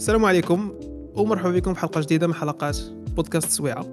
[0.00, 0.72] السلام عليكم
[1.14, 2.78] ومرحبا بكم في حلقة جديدة من حلقات
[3.16, 3.86] بودكاست سويعة.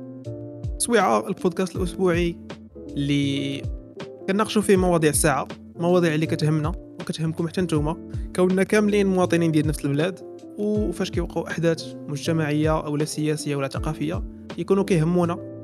[0.77, 2.38] سويعة البودكاست الأسبوعي
[2.89, 3.61] اللي
[4.28, 8.09] كنناقشوا فيه مواضيع الساعة مواضيع اللي كتهمنا وكتهمكم حتى نتوما.
[8.35, 10.20] كوننا كاملين مواطنين ديال نفس البلاد
[10.57, 14.23] وفاش كيوقعوا أحداث مجتمعية أو لا سياسية ولا ثقافية
[14.58, 15.62] يكونوا كيهمونا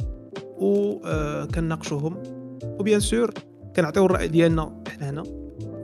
[0.58, 3.34] وكنناقشوهم آه، وبيان سور
[3.76, 5.24] كنعطيو الرأي ديالنا حنا هنا.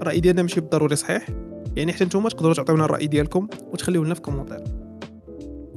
[0.01, 1.27] الرأي ديالنا ماشي بالضروري صحيح.
[1.75, 4.63] يعني حتى نتوما تقدروا تعطيونا الرأي ديالكم وتخليوه لنا في commentaire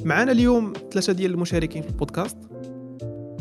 [0.05, 2.37] معنا اليوم ثلاثة ديال المشاركين في البودكاست.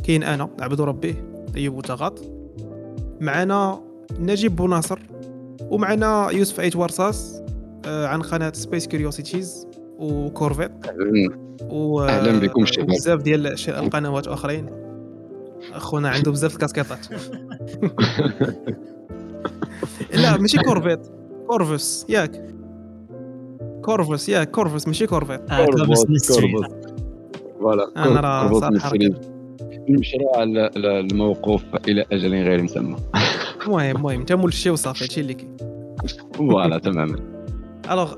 [0.04, 2.20] كاين أنا عبد ربيه أيوب وتغاط.
[3.22, 3.82] معنا
[4.20, 5.00] نجيب بوناصر
[5.62, 7.42] ومعنا يوسف أيت ورصاص
[7.86, 10.72] آه، عن قناة Space Curiosities وكورفيت.
[11.70, 12.88] و أهلا بكم شباب.
[12.88, 14.70] بزاف ديال القنوات أخرين.
[15.74, 17.08] أخونا عنده بزاف الكاسكيطات.
[20.14, 21.21] لا ماشي كورفيت.
[21.52, 22.56] كورفوس ياك
[23.82, 26.32] كورفوس ياك كورفوس ماشي كورفيت آه كورفوس
[27.60, 28.92] voilà أنا راه صراحة
[29.90, 30.44] المشروع
[30.76, 32.98] الموقوف إلى أجل غير مسمى
[33.66, 35.58] المهم المهم انت مول الشيء وصافي هادشي اللي كاين
[36.34, 37.20] voilà تماما
[37.92, 38.16] alors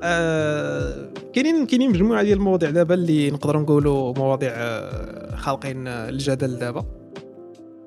[1.34, 4.54] كاينين كاينين مجموعه ديال المواضيع دابا اللي نقدروا نقولوا مواضيع
[5.36, 6.86] خالقين الجدل دابا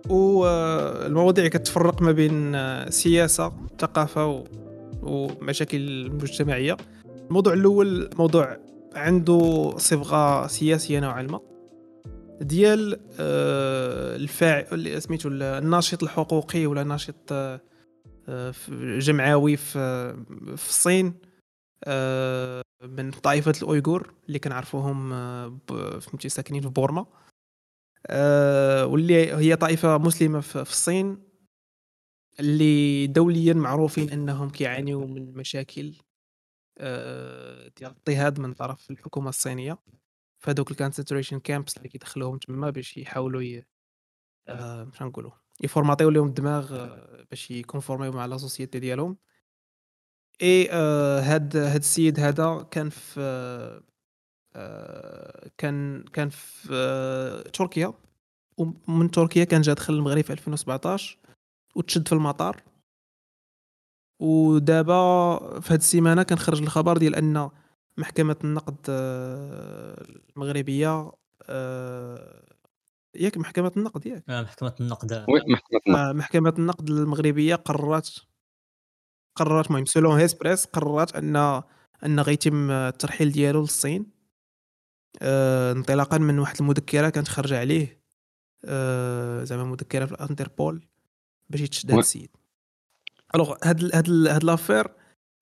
[0.09, 2.57] والمواضيع كتفرق ما بين
[2.91, 4.45] سياسه ثقافه
[5.07, 6.77] ومشاكل مجتمعية.
[7.29, 8.57] الموضوع الأول موضوع
[8.95, 11.41] عنده صبغة سياسية نوعا ما.
[12.41, 17.61] ديال آه، الفاعل سميتو الناشط الحقوقي ولا الناشط آه،
[18.99, 20.13] جمعوي في
[20.57, 21.15] في الصين
[21.85, 25.11] آه، من طائفة الأويغور اللي كنعرفوهم
[26.01, 27.07] فهمتي ساكنين في بورما.
[28.85, 31.26] واللي هي طائفة مسلمة في الصين.
[32.41, 35.95] اللي دوليا معروفين إنهم كيعانيوا من مشاكل
[36.79, 39.79] آه، ديال اضطهاد من طرف الحكومة الصينية.
[40.39, 43.65] فهذوك ال concentration camps اللي كيدخلوهم تما باش يحاولوا ي...
[44.49, 45.31] آه نقولوا
[45.65, 49.17] يفورماتيو لهم الدماغ آه، باش يكونفورميو مع la société ديالهم.
[50.43, 53.21] إي آه هاد هاد السيد هذا كان في
[54.55, 57.93] آه كان كان في آه تركيا.
[58.59, 61.19] ومن تركيا كان جا دخل المغرب في 2017
[61.77, 62.63] وتشد في المطار.
[64.21, 67.51] ودابا في هذه السيمانة كان خرج الخبر ديال أن
[67.99, 70.07] محكمة النقد آه،
[70.37, 72.43] المغربية آه،
[73.15, 74.25] ياك محكمة النقد ياك.
[74.29, 75.13] آه محكمة النقد.
[75.13, 76.17] وي محكمة النقد.
[76.17, 78.27] محكمة النقد المغربية قررت
[79.37, 81.63] قررت المهم سولون هيسبريس قررت أن
[82.05, 84.07] أن غيتم الترحيل ديالو للصين.
[85.23, 88.03] انطلاقا من واحد المذكرة كانت خارجة عليه.
[89.45, 90.87] زعما مذكرة في الانتربول.
[91.51, 92.31] باش يتشد هذا السيد.
[93.35, 94.87] alors هاد هاد هاد l'affaire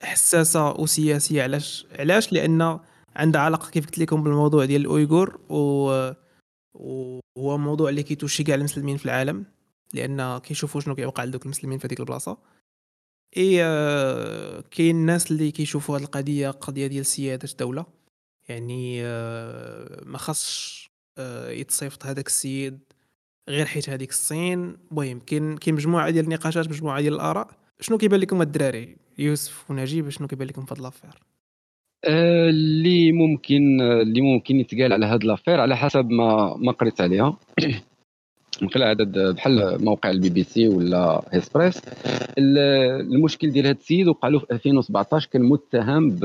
[0.03, 2.81] حساسة وسياسية علاش علاش؟ لأن
[3.17, 6.13] عندها علاقة كيف قلت لكم بالموضوع ديال الأويغور و
[7.37, 9.45] وهو موضوع اللي كيتوشي كاع المسلمين في العالم
[9.95, 12.39] لأن كيشوفوا شنو كيوقع لدوك المسلمين في هذيك البلاصة.
[13.37, 17.87] إي آه، كاين الناس اللي كيشوفوا هذه القضية قضية ديال سيادة الدولة.
[18.49, 22.79] يعني آه، ما خاصش آه، يتصيفط هذاك السيد
[23.49, 24.77] غير حيت هذيك الصين.
[24.93, 27.49] المهم كاين كاين مجموعة ديال النقاشات مجموعة ديال الآراء.
[27.81, 31.11] شنو كيبان لكم الدراري؟ يوسف ونجيب شنو كيبان لكم في هاد لافير؟
[32.05, 37.37] آه، اللي ممكن اللي ممكن يتقال على هاد l'affaire على حسب ما ما قريت عليها.
[38.63, 41.83] من خلال عدد بحال موقع البي بي سي ولا هيسبريس
[42.39, 46.25] المشكل ديال هذا السيد وقع له في 2017 كان متهم ب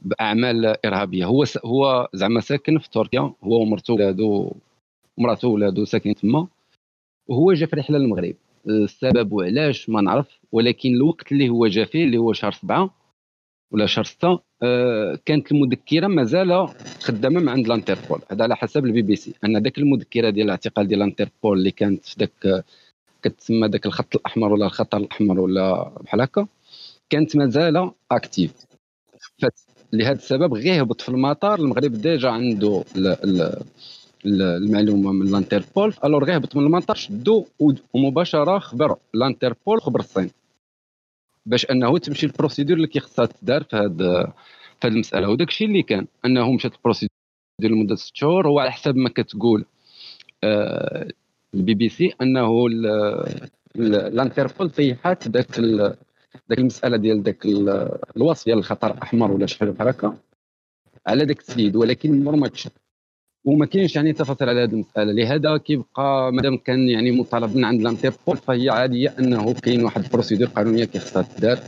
[0.00, 1.24] بأعمال إرهابية.
[1.24, 3.20] هو هو زعما ساكن في تركيا.
[3.20, 4.52] هو ومرته ولادو
[5.18, 6.46] مراته ولادو ساكنين تما
[7.28, 8.34] وهو جا في رحلة للمغرب.
[8.68, 12.90] السبب وعلاش ما نعرف ولكن الوقت اللي هو جا فيه اللي هو شهر سبعة
[13.72, 16.68] ولا شهر ستة آه كانت المذكرة مازال
[17.00, 18.20] خدامة مع عند الانتربول.
[18.30, 19.34] هذا على حسب البي بي سي.
[19.44, 22.64] أن ذاك المذكرة ديال الاعتقال ديال الانتربول اللي كانت في ذاك
[23.22, 26.46] كتسمى ذاك الخط الأحمر ولا الخطر الأحمر ولا بحال هكا
[27.10, 28.52] كانت مازال active
[29.92, 31.58] لهذا السبب غير هبط في المطار.
[31.58, 32.84] المغرب déjà عنده
[34.26, 35.94] المعلومة من الانتربول.
[36.04, 37.46] alors غير هبط من المطار شدو
[37.94, 38.96] ومباشره خبر.
[39.14, 40.30] الانتربول خبر الصين.
[41.46, 44.32] باش أنه تمشي ال procédure اللي كيخصها تدار في هذا
[44.80, 45.28] في هذه المسألة.
[45.28, 47.10] وداك الشيء اللي كان أنه مشات ال procédure
[47.62, 48.48] لمدة ست شهور.
[48.48, 49.64] هو على حسب ما كتقول
[50.44, 51.08] آه
[51.54, 52.66] البي بي سي أنه
[53.76, 55.60] الانتربول طيحات ذاك
[56.50, 57.46] ذاك المسألة ديال ذاك
[58.16, 60.16] الوصف ديال الخطر الأحمر ولا شي حاجة بحال هكا
[61.06, 62.70] على ذاك السيد ولكن عمر ما تشد.
[63.44, 65.12] وما كاينش يعني تفاصيل على هذه المسألة.
[65.12, 70.48] لهذا كيبقى مادام كان يعني مطالب من عند الانتربول فهي عادية أنه كاين واحد procédure
[70.48, 71.58] قانونية كيخصها تدار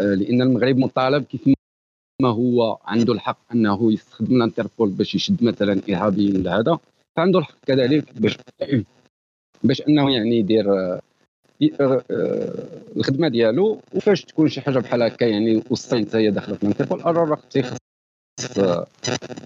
[0.00, 1.48] آه، لأن المغرب مطالب كيف
[2.24, 6.78] هو عنده الحق أنه يستخدم الانتربول باش يشد مثلا ارهابيين لهذا
[7.16, 8.36] فعنده الحق كذلك باش
[9.64, 11.00] باش أنه يعني يدير آه،
[11.80, 12.02] آه،
[12.96, 13.80] الخدمة ديالو.
[13.94, 17.76] وفاش تكون شي حاجة بحال هكا يعني والصين حتى هي داخلة في الانتربول راه تيخص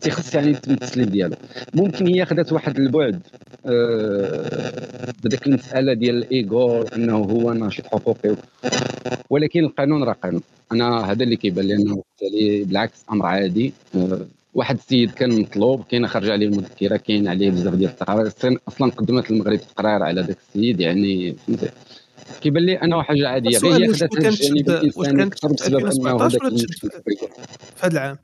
[0.01, 1.37] تيخص يعني التمثيل ديالو.
[1.75, 3.21] ممكن هي خدات واحد البعد
[3.67, 8.37] آه بداك المسألة ديال الايغور إنه هو ناشط حقوقي.
[9.31, 10.43] ولكن القانون راه قانون.
[10.73, 13.73] أنا هذا اللي كيبان لي أنه بالعكس أمر عادي.
[13.95, 14.21] آه
[14.55, 18.33] واحد السيد كان مطلوب كاين خرج عليه المذكرة كاين عليه بزاف ديال التقارير.
[18.69, 21.69] أصلا قدمت المغرب تقرير على ذاك السيد يعني فهمتي
[22.41, 23.59] كيبان لي أنه حاجة عادية.
[23.59, 27.29] غير هي خدات الجانب الإنساني بسبب أنه في
[27.81, 28.19] هذا العام.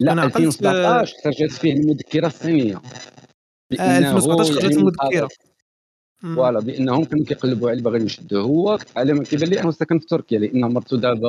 [0.00, 2.82] لا أنا 2017 خرجت فيه المذكرة الصينيه
[3.80, 5.28] آه 2017 خرجت المذكرة.
[6.22, 10.06] voilà بإنهم كانوا كيقلبوا عليه باغيين يشدوه هو على ما كيبان لي أنه ساكن في
[10.06, 11.28] تركيا لأن مرته دابا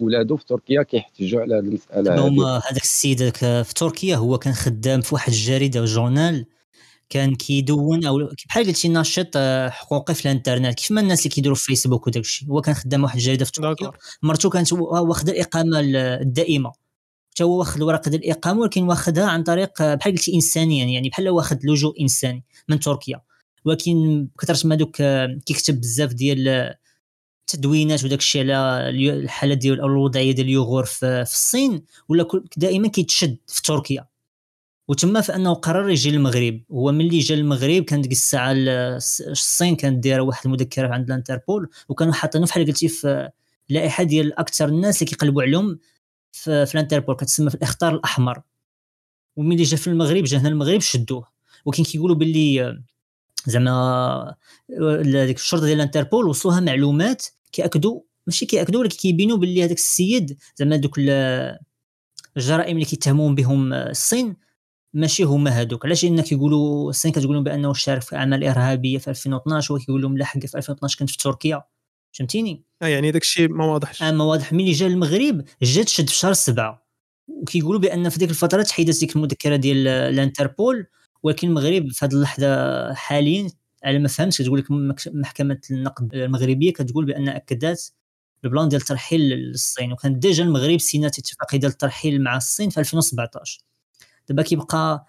[0.00, 5.00] وولادو في تركيا كيحتجوا على هذه المساله هما هذاك السيد في تركيا هو كان خدام
[5.00, 6.46] في واحد الجريدة journal
[7.12, 10.74] كان كيدون أو بحال قلتي ناشط آه، حقوقي في الانترنت.
[10.74, 13.52] كيف ما الناس اللي كيديروا في فيسبوك وداك الشيء هو كان خدام واحد الجريدة في
[13.52, 13.90] تركيا.
[14.22, 16.72] مرته كانت واخدة الاقامه الدائمة.
[17.32, 20.84] حتى هو واخد الورقه ديال الإقامة ولكن واخدها عن طريق بحال قلتي انسانيا.
[20.84, 23.20] يعني بحال واخد لجوء إنساني من تركيا.
[23.64, 24.96] ولكن كثرت ما دوك
[25.46, 26.74] كيكتب بزاف ديال
[27.40, 33.36] التدوينات وداك الشيء على الحاله ديال الوضعية ديال اليوغور في, في الصين ولا دائما كيتشد
[33.46, 34.06] في تركيا.
[34.88, 36.60] وتما فإنه قرر يجي للمغرب.
[36.72, 38.52] هو ملي جا للمغرب كان ديك الساعة
[39.30, 43.30] الصين كانت دايرة واحد المذكرة عند الانتربول وكانوا حاطينه بحال قلتي في
[43.68, 45.78] لائحة ديال أكثر الناس اللي كيقلبوا عليهم
[46.32, 48.42] في, في الانتربول كتسمى في الاخطار الأحمر.
[49.36, 51.28] وملي جا في المغرب جا هنا المغرب شدوه.
[51.64, 52.78] ولكن كيقولوا باللي
[53.46, 54.34] زعما
[55.02, 60.76] ديك الشرطة ديال الانتربول وصلوها معلومات كيأكدوا ماشي كيأكدوا ولكن كيبينوا باللي هذاك السيد زعما
[60.76, 60.98] دوك
[62.36, 64.36] الجرائم اللي كيتهمون بهم الصين
[64.94, 69.10] ماشي هما هادوك علاش؟ لأن كيقولوا الصين كتقول لهم بأنه شارك في أعمال إرهابية في
[69.10, 71.62] 2012 وكيقول لهم لا حق في 2012 كنت في تركيا.
[72.12, 74.02] فهمتيني؟ آه يعني داك الشيء ما واضحش.
[74.02, 74.52] آه ما واضح.
[74.52, 76.86] ملي جا المغرب جا تشد في شهر سبعة.
[77.28, 80.86] وكيقولوا بأن في ديك الفترة تحيدت ديك المذكرة ديال الانتربول
[81.22, 83.50] ولكن المغرب في هذه اللحظة حاليا
[83.84, 84.66] على ما فهمت كتقول لك
[85.06, 87.92] محكمة النقد المغربية كتقول بأن أكدت
[88.44, 89.92] ال plan ديال الترحيل للصين.
[89.92, 93.60] وكان déjà المغرب سينات اتفاقيه ديال الترحيل مع الصين في 2017
[94.28, 95.06] دابا كيبقى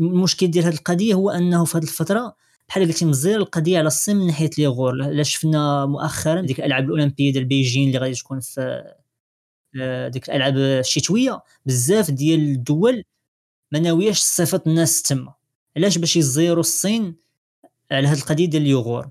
[0.00, 2.36] المشكل ديال هذه القضية هو أنه في هذه الفترة
[2.68, 7.32] بحال قلتي مزير القضية على الصين من ناحية اليغور لا شفنا مؤخرا ديك الألعاب الأولمبية
[7.32, 8.92] ديال بيجين اللي غادي تكون في
[10.12, 13.04] ديك الألعاب الشتوية بزاف ديال الدول
[13.72, 15.34] ما ناوياش تصيفط الناس تما.
[15.76, 17.16] علاش باش يزيروا الصين
[17.92, 19.08] على هذه القضية ديال اليوغور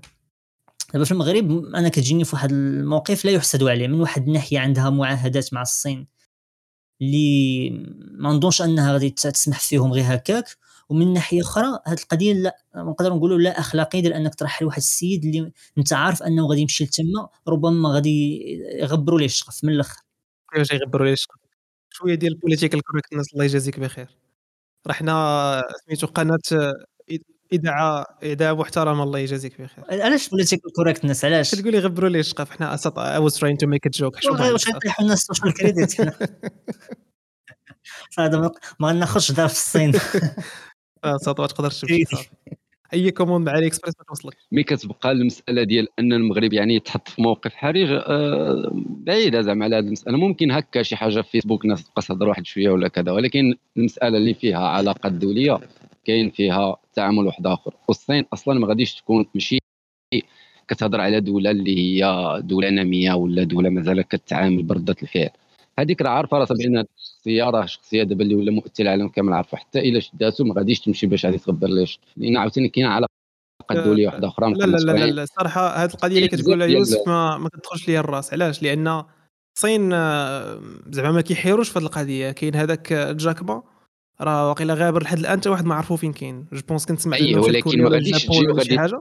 [0.92, 4.90] دابا في المغرب أنا كتجيني في واحد الموقف لا يحسد عليه من واحد الناحية عندها
[4.90, 6.06] معاهدات مع الصين
[7.02, 7.70] اللي
[8.10, 10.56] ما نظنش أنها غادي تسمح فيهم غير هكاك.
[10.88, 15.24] ومن ناحية أخرى هذه القضية لا نقدر نقولوا لا أخلاقية ديال أنك ترحل واحد السيد
[15.24, 18.40] اللي أنت عارف أنه غادي يمشي لتما ربما غادي
[18.80, 20.02] يغبروا ليه الشقف من الأخر.
[20.52, 21.38] كيفاش يغبروا ليه الشقف
[21.90, 24.08] شوية ديال ال political correctness الله يجازيك بخير.
[24.86, 26.74] راه حنا سميتو قناة
[27.52, 29.84] اذاعه اذاعه محترمه الله يجازيك بخير.
[29.88, 33.66] علاش political correctness علاش؟ تقول لي غبروا لي الشقف حنا اسط I was trying to
[33.66, 36.00] make a joke واش غيطيحوا الناس ال social credit
[38.18, 39.92] هذا ما ناخذش دار في الصين.
[41.14, 42.30] اسط ما تقدرش تمشي.
[42.92, 44.36] أي commande مع علي اكسبريس ما توصلك.
[44.52, 49.76] مي كتبقى المسألة ديال أن المغرب يعني يتحط في موقف حرج آه بعيدة زعما على
[49.76, 50.16] هذه المسألة.
[50.18, 54.18] ممكن هكا شي حاجة في فيسبوك الناس تبقى تهضر واحد شوية ولا كذا ولكن المسألة
[54.18, 55.60] اللي فيها علاقات دولية
[56.04, 57.74] كاين فيها تعامل واحد آخر.
[57.88, 59.58] والصين أصلا ما غاديش تكون ماشي
[60.68, 62.02] كتهضر على دولة اللي هي
[62.44, 65.30] دولة نامية ولا دولة مازال كتعامل بردة الفعل.
[65.78, 69.56] هذيك راه عارفة راسها بان الشخصيه راه شخصية دابا اللي ولا مؤثر العالم كامل عارفة.
[69.56, 73.10] حتى إلا شداتو ما غاديش تمشي باش غادي تغبر ليش لأن عاوتاني كاين علاقة
[73.70, 77.48] دولية واحدة أخرى لا لا لا, لا, الصراحه هذه القضية اللي كتقولها يوسف ما, ما
[77.48, 78.32] كتدخلش ليا الراس.
[78.32, 79.04] علاش؟ لأن
[79.56, 82.30] الصين آه، زعما ما كيحيروش في هذه القضية.
[82.30, 83.62] كاين هذاك Jack Ma
[84.20, 86.46] راه واقيلا غابر لحد الآن حتى واحد ما عرفو فين كاين.
[86.52, 89.00] je pense كنت سمعت أيه ولكن ما غاديش تجي حاجة.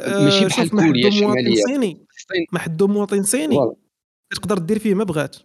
[0.00, 1.96] ماشي آه، بحال كوريا الشماليه
[2.52, 3.56] ما حدو مواطن صيني.
[4.30, 5.36] تقدر دير فيه ما بغات.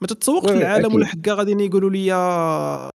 [0.00, 2.12] ما تتسوقش العالم ولا حكا غادي يقولوا لي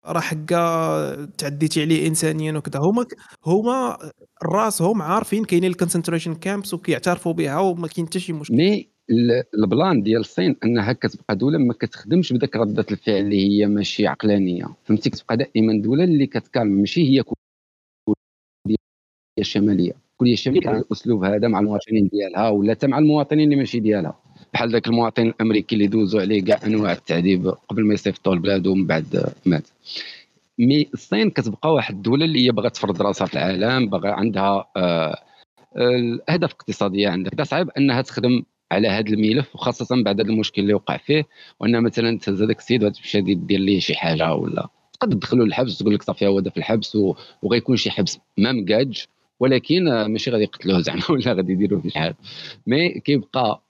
[0.06, 2.80] راه حكا تعديتي عليه انسانيا وكذا.
[2.80, 3.06] هما
[3.46, 3.98] هما
[4.44, 8.56] راسهم عارفين كاينين ال concentration camps وكيعترفوا بها وما كاين حتى شي مشكل.
[8.56, 8.88] mais
[9.54, 14.08] ال plan ديال الصين أنها كتبقى دولة ما كتخدمش بداك رده الفعل اللي هي ماشي
[14.08, 14.66] عقلانية.
[14.84, 18.78] فهمتي؟ كتبقى دائما دولة اللي كتكالم ماشي هي كوريا
[19.40, 19.94] الشمالية.
[20.18, 24.20] كوريا الشمالية كان الاسلوب هذا مع المواطنين ديالها ولا حتى مع المواطنين اللي ماشي ديالها.
[24.54, 28.88] بحال ذاك المواطن الأمريكي اللي دوزوا عليه كاع أنواع التعذيب قبل ما يصيفطوا لبلادو ومن
[28.88, 29.68] بعد مات.
[30.60, 35.24] mais الصين كتبقى واحد الدولة اللي هي باغا تفرض راسها في العالم باغا عندها آه
[35.78, 40.98] الاهداف الاقتصاديه عندها صعيب أنها تخدم على هذا الملف وخاصة بعد هذا المشكل اللي وقع
[40.98, 41.28] فيه
[41.60, 44.68] وأن مثلا تهز هذاك السيد وتمشي دير ليه شي حاجة ولا.
[44.94, 46.98] تقدر تدخلوا للحبس تقول لك صافي هو في الحبس
[47.42, 49.06] وغيكون شي حبس ما مكاج
[49.40, 52.14] ولكن ماشي غادي يقتلوه زعما ولا غادي يديروا فيه شحال
[52.68, 53.62] mais كيبقى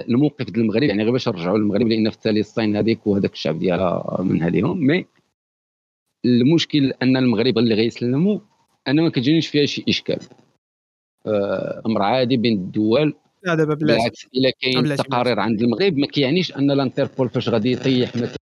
[0.00, 3.58] الموقف ديال المغرب يعني غير باش نرجعوا للمغرب لأن في التالي الصين هذيك وهذاك الشعب
[3.58, 5.06] ديالها من هذيهم mais
[6.24, 8.38] المشكل أن المغرب اللي غيسلموا
[8.88, 10.18] أنا ما كتجينيش فيها شي إشكال.
[11.26, 13.14] آه، أمر عادي بين الدول.
[13.42, 18.16] لا دابا بالعكس إلا كاين تقارير عند المغرب ما كيعنيش أن الانتربول فاش غادي يطيح
[18.16, 18.36] مثلا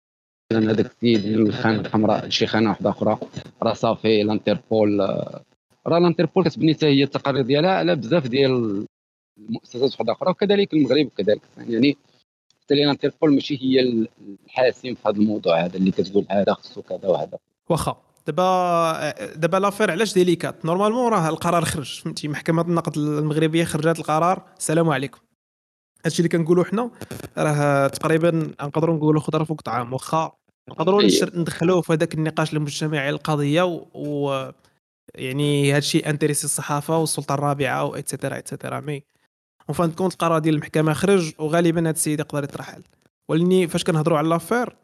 [0.52, 3.18] هذاك السيد الخانه الحمراء شي خانة واحدة أخرى
[3.62, 5.00] راه صافي الانتربول.
[5.00, 5.44] آه،
[5.86, 8.86] راه الانتربول كتبني حتى هي التقارير ديالها على بزاف ديال
[9.38, 11.96] المؤسسات وحده أخرى وكذلك المغرب وكذلك يعني
[12.62, 14.04] حتى الانتربول ماشي هي
[14.46, 17.38] الحاسم في هذا الموضوع هذا اللي كتقول هذا خصو كذا وهذا.
[17.68, 23.98] واخا دابا دابا l'affaire علاش délicate؟ normalement راه القرار خرج فهمتي؟ محكمة النقض المغربية خرجت
[23.98, 24.42] القرار.
[24.58, 25.18] السلام عليكم.
[26.04, 26.90] هادشي اللي كنقولوا حنا
[27.38, 28.30] راه تقريبا
[28.60, 30.32] نقدروا نقولوا خضره فوق طعام واخا.
[30.68, 31.02] نقدروا
[31.34, 34.50] ندخلوه في هذاك النقاش المجتمعي القضية و, و...
[35.14, 39.02] يعني هادشي intéresser الصحافة والسلطة الرابعة و et cetera et cetera mais
[39.68, 42.82] و fin de compte القرار ديال المحكمة خرج وغالبا هاد السيد يقدر يترحل
[43.28, 44.76] ولايني فاش كنهضروا على l'affaire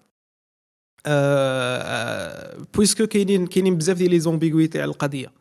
[2.74, 5.32] puisque كاينين كاينين بزاف ديال les ambiguïtés على القضية.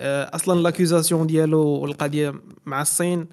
[0.00, 2.34] أصلا l'accusation ديالو والقضية
[2.66, 3.26] مع الصين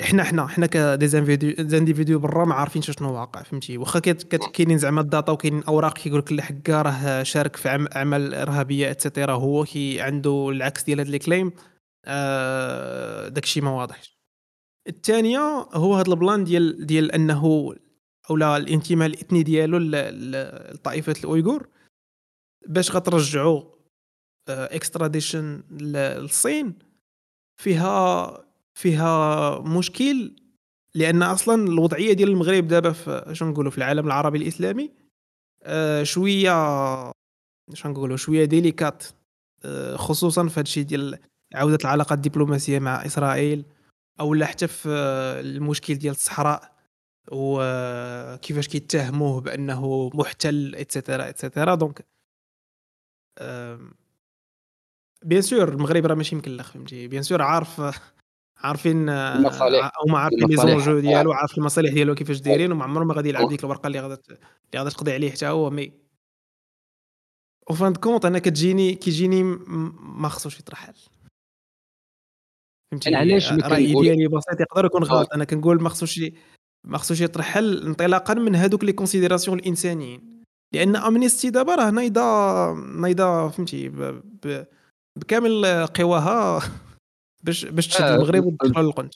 [0.00, 5.00] إحنا إحنا إحنا ك des individus برا ما عارفين شنو واقع فهمتي؟ واخا كاينين زعما
[5.00, 9.32] ال data وكاينين أوراق كيقول لك اللي حكا راه شارك في اعمال إرهابية et cetera
[9.32, 11.52] هو كي عنده العكس ديال هاد les claims
[12.04, 14.18] آه داكشي ما واضحش
[14.88, 15.38] الثانية
[15.74, 17.74] هو هاد ال plan ديال ديال أنه
[18.30, 21.68] أو لا الانتماء الإثني ديالو لطائفة الأويغور
[22.68, 23.62] باش غترجعوا
[24.48, 26.78] extradition للصين.
[27.60, 28.38] فيها
[28.74, 30.36] فيها مشكل
[30.94, 34.90] لأن أصلا الوضعية ديال المغرب دابا في شنو نقولوا في العالم العربي الإسلامي
[35.62, 36.52] آه شوية
[37.74, 39.04] شنو نقولوا شوية délicates
[39.64, 41.18] آه خصوصا في هادشي ديال
[41.54, 43.64] عودة العلاقات الدبلوماسية مع إسرائيل
[44.20, 44.88] أو لا حتى في
[45.40, 46.72] المشكل ديال الصحراء
[47.32, 52.06] وكيفاش كيتهموه بأنه محتل et cetera et cetera donc
[55.24, 57.82] bien sûr المغرب راه ماشي مكلخ فهمتي؟ bien sûr عارف
[58.56, 59.92] عارفين المصالح.
[60.00, 63.28] أو ما عارفين les enjeux ديالو عارف المصالح ديالو كيفاش دايرين وما عمره ما غادي
[63.28, 64.38] يلعب ديك الورقة اللي غادا اللي
[64.76, 65.92] غادا تقضي عليه حتى هو mais
[67.70, 70.94] au fin compte أنا كتجيني كيجيني ما خصوش يترحل
[72.92, 76.20] فهمتي؟ علاش رايي ديالي بسيط يقدر يكون غلط؟ أنا كنقول ما خصوش
[76.84, 80.42] ما خصوش يترحل انطلاقا من هذوك les considérations الإنسانيين.
[80.74, 83.92] لأن Amnesty دابا راه نايضه نايضة فهمتي؟
[85.16, 86.62] بكامل قواها
[87.44, 89.14] باش باش تشد آه المغرب وتدخل للقنت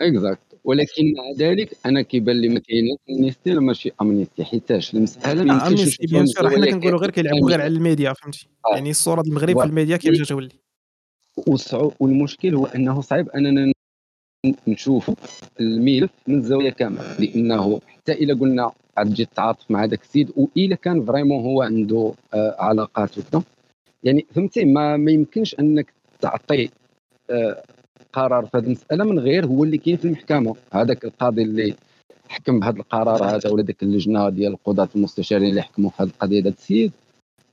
[0.00, 5.54] exact ولكن مع ذلك أنا كيبان لي ما كاينش Amnesty ماشي Amnesty حيتاش المسألة ما
[5.54, 8.74] يمكنش bien sûr حنا كنقولوا غير كيلعبوا غير على الميديا فهمتي؟ آه.
[8.74, 10.48] يعني الصورة المغرب في الميديا كيفاش تولي
[12.00, 13.72] والمشكل هو أنه صعيب أننا
[14.68, 15.10] نشوف
[15.60, 20.76] الملف من زاوية كاملة لأنه حتى إلا قلنا عاد تجي تتعاطف مع هذاك السيد وإلا
[20.76, 23.42] كان vraiment هو عنده آه علاقات وكذا.
[24.04, 26.70] يعني فهمتي؟ ما, ما يمكنش أنك تعطي
[27.30, 27.62] آه
[28.12, 30.56] قرار في هذه المسألة من غير هو اللي كاين في المحكمة.
[30.72, 31.74] هذاك القاضي اللي
[32.28, 36.40] حكم بهذا القرار هذا ولا ديك اللجنة ديال القضاة المستشارين اللي حكموا في هذه القضية
[36.40, 36.92] هذا السيد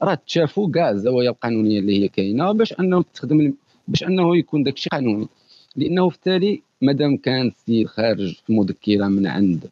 [0.01, 3.53] راه تشافوا كاع الزوايا القانونية اللي هي كاينة باش أنه تخدم
[3.89, 5.27] باش انه يكون داك الشيء قانوني.
[5.75, 9.69] لأنه في التالي مادام كان السيد خارج في مذكرة من عند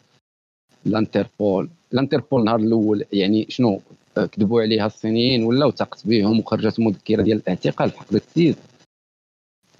[0.86, 3.81] الانتربول الانتربول النهار الأول يعني شنو
[4.15, 8.55] كذبوا عليها الصينيين ولا تاقت بهم وخرجت مذكرة ديال الاعتقال في حق السيد.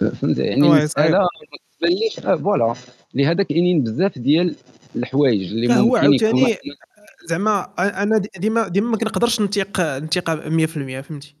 [0.00, 0.88] فهمت يعني
[1.78, 2.74] تبانليش آه، voilà.
[3.14, 4.54] لهذا كاينين بزاف ديال
[4.96, 6.56] الحوايج اللي ممكن هو عاوتاني
[7.28, 11.34] زعما أنا ديما ديما ما كنقدرش نتيق نتيق 100% فهمتي؟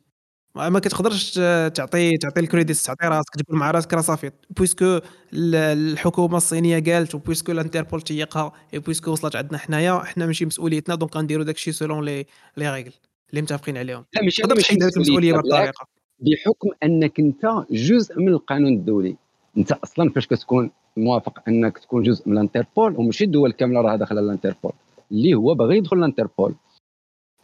[0.58, 1.34] ما كتقدرش
[1.74, 4.30] تعطي تعطي الكريديت تعطي راسك تقول مع راسك راه صافي.
[4.56, 5.00] puisque
[5.34, 11.16] الحكومة الصينية قالت و puisque الانتربول تيقها puisque وصلت عندنا حنايا حنا ماشي مسؤوليتنا donc
[11.16, 12.92] غنديروا داكشي selon les règles
[13.30, 14.04] اللي متفقين عليهم.
[14.14, 15.86] لا ماشي ماشي المسؤولية بالطريقة.
[16.20, 19.16] بحكم أنك أنت جزء من القانون الدولي
[19.58, 24.20] أنت أصلا فاش كتكون موافق أنك تكون جزء من الانتربول وماشي الدول كاملة راه داخلة
[24.20, 24.72] الانتربول
[25.12, 26.54] اللي هو باغي يدخل الانتربول.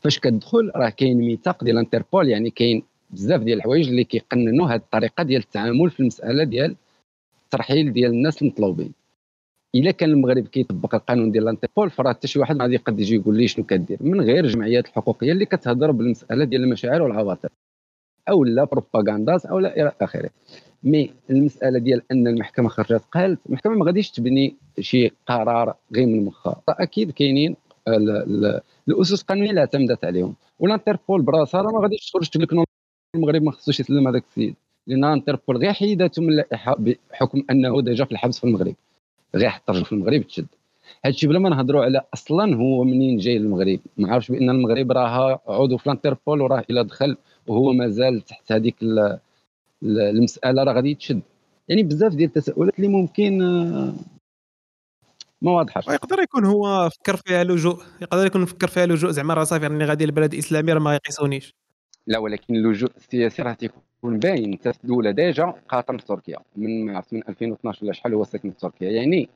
[0.00, 2.83] فاش كتدخل راه كاين ميثاق ديال الانتربول يعني كاين
[3.14, 6.76] بزاف ديال الحوايج اللي كيقننوا هذه الطريقة ديال التعامل في المسألة ديال
[7.44, 8.92] الترحيل ديال الناس المطلوبين.
[9.75, 13.14] إلا كان المغرب كيطبق القانون ديال الانتربول فراه حتى شي واحد ما غادي يقد يجي
[13.14, 17.50] يقول لي شنو كدير من غير الجمعيات الحقوقية اللي كتهضر بالمسألة ديال المشاعر والعواطف
[18.28, 20.30] أو لا propagandas أو لا إلى آخره.
[20.83, 26.25] mais المسألة ديال أن المحكمة خرجت قالت المحكمة ما غاديش تبني شي قرار غير من
[26.25, 27.56] مخها أكيد كاينين
[28.88, 30.35] الأسس القانونية اللي اعتمدت عليهم.
[30.59, 32.66] والانتربول براسها ما غاديش تخرج تقول لك
[33.14, 34.54] المغرب ما خصوش يسلم هذاك السيد
[34.87, 38.75] لأن انتربول غير حيدته من اللائحه بحكم أنه déjà في الحبس في المغرب
[39.35, 40.47] غير رجل في المغرب تشد
[41.04, 45.40] هادشي بلا ما نهضروا على أصلا هو منين جاي المغرب ما عارفش بأن المغرب راه
[45.49, 47.16] عضو في الانتربول وراه إلى دخل
[47.47, 48.76] وهو مازال تحت هذيك
[49.83, 51.21] المسألة راه غادي يتشد.
[51.68, 53.94] يعني بزاف ديال التساؤلات اللي ممكن آه،
[55.42, 59.44] ما واضحه يقدر يكون هو فكر فيها لجوء يقدر يكون فكر فيها لجوء زعما راه
[59.44, 61.54] صافي راني غادي لبلد اسلامي راه ما يقيسونيش.
[62.06, 66.38] لا ولكن اللجوء السياسي راه تيكون باين انت الأولى déjà قاطن في تركيا.
[66.56, 68.90] من ما من 2012 ولا شحال هو ساكن في تركيا.
[68.90, 69.28] يعني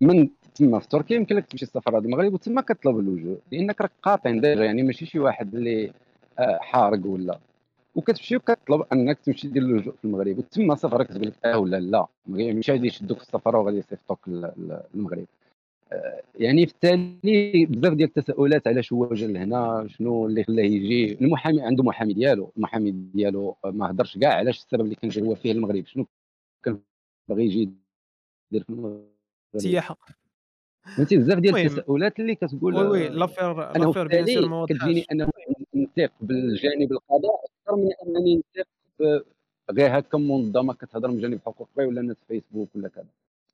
[0.00, 3.38] من تما في تركيا يمكن لك تمشي السفارة المغرب وتما كطلب اللجوء.
[3.52, 5.92] لأنك راك قاطن déjà يعني ماشي شي واحد اللي
[6.38, 7.38] آه، حارق ولا.
[7.94, 10.38] وكتمشي وكتطلب أنك تمشي دير اللجوء في المغرب.
[10.38, 12.06] وتما سفرك تقول لك آه ولا لا.
[12.26, 15.26] ماشي غادي يشدوك في السفارة وغادي يصيفطوك للمغرب
[16.34, 21.62] يعني في التالي بزاف ديال التساؤلات علاش هو جا لهنا شنو اللي خلاه يجي؟ المحامي
[21.62, 25.52] عنده محامي ديالو المحامي ديالو ما هضرش كاع علاش السبب اللي كان جا هو فيه
[25.52, 26.06] المغرب؟ شنو
[26.62, 26.80] كان
[27.28, 27.70] باغي يجي
[28.52, 29.04] يدير في المغرب؟
[29.56, 29.96] سياحة.
[30.96, 35.28] فهمتي؟ بزاف ديال التساؤلات اللي كتقول oui oui l'affaire l'affaire bien sûr ما كتجيني أنه
[35.74, 38.68] نثق بالجانب القضاء أكثر من أنني نثق
[39.70, 43.06] غير هكا منظمة كتهضر من جانب حقوقي ولا الناس فيسبوك ولا كذا.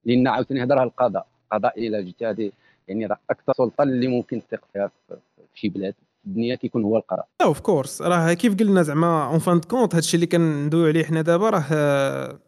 [0.04, 1.26] لأن عاوتاني هضرها القضاء.
[1.54, 2.52] القضاء إلى هذه
[2.88, 5.16] يعني راه أكثر سلطة اللي ممكن تثق فيها في
[5.54, 5.94] شي بلاد
[6.26, 10.26] الدنيا كيكون هو القضاء of course راه كيف قلنا زعما en fin compte هادشي اللي
[10.26, 12.38] كندويو عليه حنا دابا راه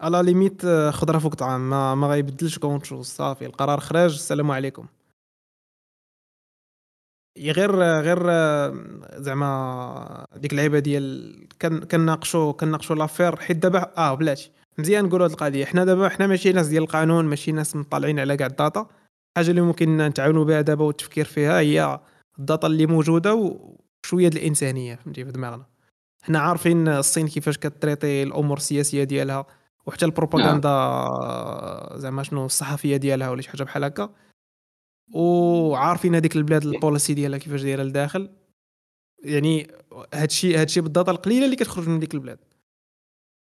[0.00, 4.86] على ليميت خضرة فوق طعام ما, ما غيبدلش كونت صافي القرار خرج السلام عليكم.
[7.38, 8.18] غير غير
[9.22, 11.48] زعما ديك اللعيبة ديال
[11.90, 14.50] كناقشوا كناقشوا l'affaire حيت دابا آه بلاتي.
[14.78, 15.64] مزيان نقولوا هذه القضية.
[15.64, 18.86] حنا دابا حنا ماشي ناس ديال القانون ماشي ناس مطلعين على كاع ال data.
[19.36, 22.00] الحاجة اللي ممكن نتعاونوا بها دابا والتفكير فيها هي
[22.38, 25.66] ال data اللي موجودة وشوية الإنسانية فهمتي في دماغنا.
[26.22, 29.46] حنا عارفين الصين كيفاش كت traiter الأمور السياسية ديالها
[29.86, 31.98] وحتى البروباغندا نعم.
[31.98, 34.14] زعما شنو الصحفية ديالها ولا شي حاجة بحال هكا.
[35.14, 38.30] وعارفين هذيك البلاد البوليسي ديالها كيفاش دايرة لداخل.
[39.24, 39.70] يعني
[40.14, 42.38] هادشي هادشي بالضبط القليلة اللي كتخرج من ديك البلاد.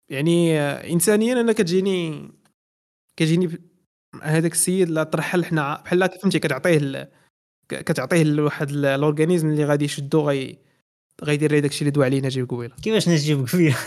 [0.09, 0.59] يعني
[0.93, 2.31] انسانيا أنا كتجيني
[3.17, 3.49] كتجيني
[4.23, 7.09] هذاك السيد لا ترحل حنا بحال فهمتي كتعطيه
[7.69, 10.59] كتعطيه لواحد ال organisme اللي غادي يشدو غي
[11.23, 12.75] غيدير ليه داكشي اللي دوا عليه نجيب قبيلة.
[12.75, 13.77] كيفاش نجيب قبيلة؟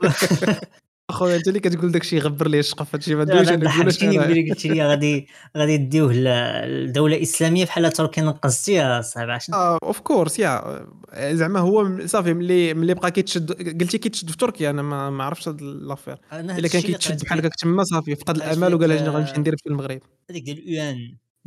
[1.10, 4.66] اخويا أنت اللي كتقول داكشي غبر لي الشقف؟ هادشي ما دويش أنا ضحكتني ملي قلت
[4.66, 10.86] لي غادي غادي يديوه لدولة إسلامية بحال تركيا نقصتيها صاحبي عشان آه of course يا.
[11.18, 15.48] زعما هو صافي ملي ملي بقى كيتشد قلتي كيتشد في تركيا أنا ما, ما عرفتش
[15.48, 19.56] هاد l'affaire إلا كان كيتشد بحال هكاك تما صافي فقد الامل وقال أنا غنمشي ندير
[19.56, 20.00] في المغرب.
[20.30, 20.82] هذيك ديال ال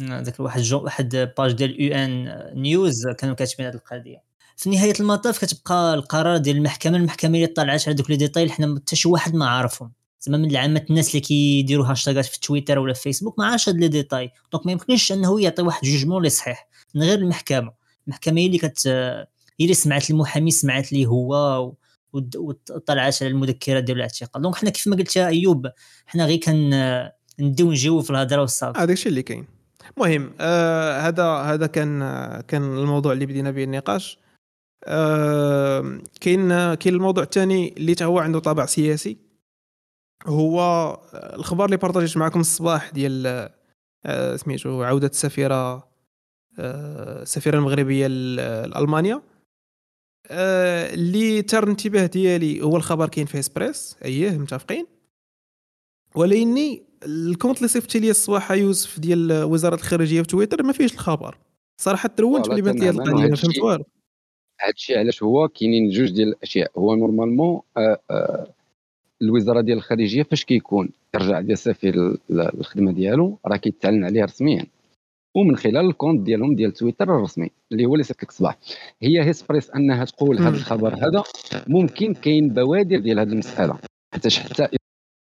[0.02, 4.27] UN ذاك واحد واحد page ديال ال UN News كانوا كاتبين هذه القضية.
[4.58, 8.76] في نهاية المطاف كتبقى القرار ديال المحكمة المحكمة اللي طلعت على دوك لي ديتاي حنا
[8.76, 9.92] حتى شي واحد ما عارفهم.
[10.22, 13.78] زعما من عامه الناس اللي كيديروا هاشتاغات في تويتر ولا في فيسبوك ما عارفش هاد
[13.78, 16.68] les détails donc ما يمكنش انه يعطي واحد jugement اللي صحيح.
[16.96, 17.72] من غير المحكمة.
[18.08, 19.28] المحكمة هي اللي كت هي
[19.62, 21.74] اللي سمعت المحامي سمعت ليه هو
[22.14, 24.42] وطلعت على المذكرات ديال الاعتقال.
[24.42, 25.68] donc حنا كيف ما قلت أيوب
[26.06, 29.46] حنا غير كان نديو نجيو في الهضرة والصافي هذاك الشيء اللي كاين.
[29.98, 32.00] المهم آه هذا هذا كان
[32.48, 34.20] كان الموضوع اللي بدينا به النقاش.
[34.84, 39.18] آه كاين كاين الموضوع الثاني اللي هو عنده طابع سياسي.
[40.26, 40.60] هو
[41.14, 43.50] الخبر اللي بارطاجيت معكم الصباح ديال
[44.06, 45.88] آه سميتو عودة السفيرة
[46.60, 49.22] آه السفيرة المغربية لألمانيا.
[50.28, 53.98] آه اللي ثار الانتباه ديالي هو الخبر كاين في هسبريس.
[54.06, 54.88] اييه متفقين.
[56.16, 60.94] ولكني ال compte اللي صيفطتي لي الصباح يوسف ديال وزارة الخارجية في تويتر ما فيهش
[60.94, 61.38] الخبر.
[61.82, 63.84] صراحة ترونت بلي بانت لي القضية ما فهمت والو؟
[64.62, 66.72] هادشي علاش هو كاينين جوج ديال الأشياء.
[66.78, 68.48] هو normalement آه آه
[69.22, 74.66] الوزارة ديال الخارجية فاش كيكون كيرجع ديال السفير الخدمة ديالو راه كيتعلن عليه رسميا.
[75.36, 78.58] ومن خلال ال compte ديالهم ديال تويتر الرسمي اللي هو اللي صيفط لك الصباح
[79.02, 81.24] هي هيسبريس أنها تقول هذا الخبر هذا
[81.68, 83.78] ممكن كاين بوادر ديال هذه المسألة.
[84.14, 84.68] حتى حتى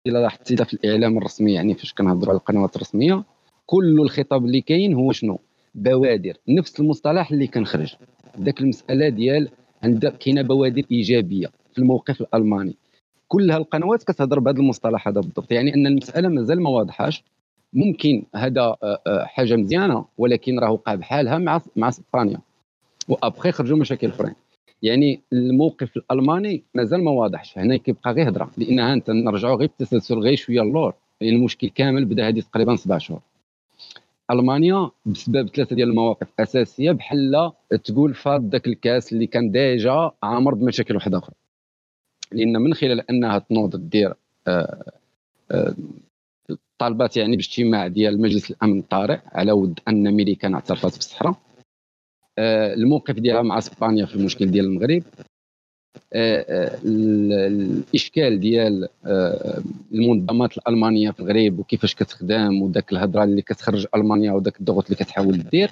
[0.06, 3.24] إلا لاحظتي في الإعلام الرسمي يعني فاش كنهضروا على القنوات الرسمية
[3.66, 5.38] كل الخطاب اللي كاين هو شنو؟
[5.74, 6.36] بوادر.
[6.48, 7.94] نفس المصطلح اللي كنخرج.
[8.40, 9.48] ذاك المسألة ديال
[9.82, 12.76] عندك كاينة بوادر إيجابية في الموقف الألماني.
[13.28, 15.52] كل القنوات كتهضر بهذا المصطلح هذا بالضبط.
[15.52, 17.24] يعني أن المسألة مازال ما واضحاش.
[17.72, 22.38] ممكن هذا آه، آه، حاجة مزيانة ولكن راه وقع بحالها مع مع إسبانيا.
[23.08, 24.34] وأبخي خرجوا مشاكل أخرين.
[24.82, 27.58] يعني الموقف الألماني مازال ما واضحش.
[27.58, 28.50] هنا كيبقى غير هضرة.
[28.56, 30.94] لأنها أنت نرجعوا غير التسلسل غير شوية اللور.
[31.20, 33.20] يعني المشكل كامل بدا هذه تقريبا سبع شهور.
[34.30, 37.52] ألمانيا بسبب ثلاثة ديال المواقف أساسية بحال
[37.84, 41.34] تقول فاض ذاك الكاس اللي كان déjà عامر بمشاكل واحدة أخرى
[42.32, 44.14] لأن من خلال أنها تنوض دير
[44.46, 44.92] آه،
[45.50, 45.74] آه،
[46.78, 51.36] طالبات يعني باجتماع ديال مجلس الأمن الطارئ على ود أن أمريكا اعترفت بالصحراء.
[52.38, 55.02] آه، الموقف ديالها مع إسبانيا في المشكل ديال المغرب.
[56.84, 58.88] الإشكال ديال
[59.94, 65.38] المنظمات الألمانية في المغرب وكيفاش كتخدم وذاك الهضرة اللي كتخرج ألمانيا وذاك الضغط اللي كتحاول
[65.38, 65.70] دير.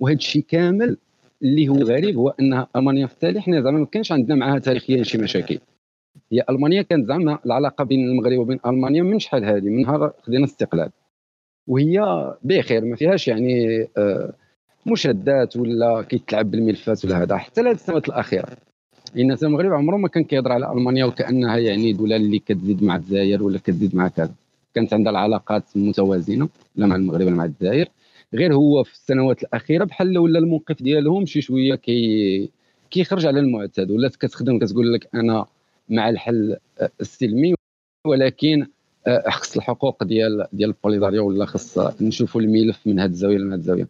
[0.00, 0.96] وهذا الشيء كامل
[1.42, 5.02] اللي هو غريب هو أن ألمانيا في التالي حنا زعما ما كانش عندنا معها تاريخيا
[5.02, 5.58] شي مشاكل.
[6.32, 10.44] هي ألمانيا كانت زعما العلاقة بين المغرب وبين ألمانيا من شحال هذه؟ من نهار خدينا
[10.44, 10.90] الاستقلال
[11.66, 12.00] وهي
[12.42, 14.32] بخير ما فيهاش يعني آه،
[14.86, 18.48] مشادات ولا كيتلعب بالملفات ولا هذا حتى السنوات الأخيرة.
[19.14, 23.42] لأن المغرب عمره ما كان كيهضر على ألمانيا وكأنها يعني دوله اللي كتزيد مع الجزائر
[23.42, 24.34] ولا كتزيد مع كذا.
[24.74, 27.88] كانت عندها العلاقات متوازنة لا مع المغرب ولا مع الجزائر.
[28.34, 32.50] غير هو في السنوات الأخيرة بحال ولا الموقف ديالهم شي شوية كي
[32.90, 33.90] كيخرج على المعتاد.
[33.90, 35.46] ولات كتخدم كتقول لك أنا
[35.88, 36.56] مع الحل
[37.00, 37.54] السلمي
[38.06, 38.66] ولكن
[39.06, 43.58] آه، خص الحقوق ديال ديال البوليزاريو ولا خص نشوفوا الملف من هذه الزاوية من هذه
[43.58, 43.88] الزاوية.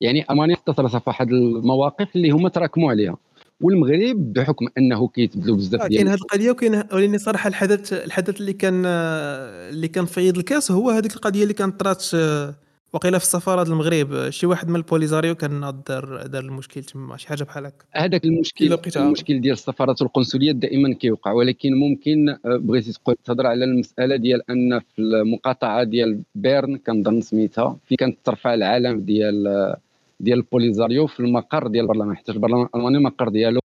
[0.00, 3.16] يعني ألمانيا راسها في واحد المواقف اللي هما تراكموا عليها.
[3.60, 8.52] والمغرب بحكم أنه كيتبدلوا بزاف ديال كاين هذه القضية وكاين ولاني صراحة الحدث الحدث اللي
[8.52, 12.04] كان اللي كان في الكاس هو هذيك القضية اللي كانت طرات
[12.92, 14.30] وقيل في السفارة المغرب.
[14.30, 17.84] شي واحد من البوليزاريو كان دار دار المشكل تما شي حاجة بحال هكا.
[17.92, 23.64] هذاك المشكل المشكل ديال السفارات والقنصليات دائما كيوقع ولكن ممكن آه، بغيتي تقول تهضر على
[23.64, 29.76] المسألة ديال أن في المقاطعة ديال بريمن كنظن سميتها في كانت ترفع العلم ديال
[30.20, 33.60] ديال البوليزاريو في المقر ديال البرلمان حتى البرلمان الألماني المقر ديالو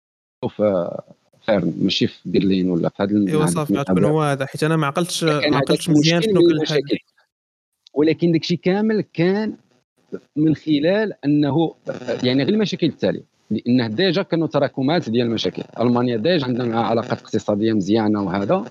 [0.49, 0.97] في
[1.45, 4.87] بريمن ماشي في برلين ولا في هذا إيوا صافي غتكون هو هذا حيت أنا ما
[4.87, 6.81] عقلتش ما عقلتش مزيان شنو كان الحال
[7.93, 9.53] ولكن داكشي كامل كان
[10.35, 11.75] من خلال أنه
[12.23, 15.63] يعني غير المشاكل التالية لأنه déjà كانوا تراكمات ديال المشاكل.
[15.79, 18.65] ألمانيا déjà عندها معها علاقات اقتصادية مزيانة وهذا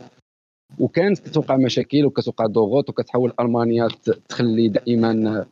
[0.79, 3.89] وكانت كتوقع مشاكل وكتوقع ضغوط وكتحاول ألمانيا
[4.29, 5.47] تخلي دائما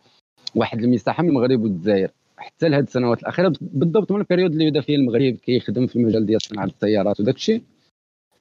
[0.57, 2.11] واحد المساحة من المغرب والجزائر.
[2.37, 6.27] حتى لهذه السنوات الأخيرة بالضبط من ال période اللي بدا فيه المغرب كيخدم في المجال
[6.27, 7.63] ديال صناعة السيارات وداك الشيء.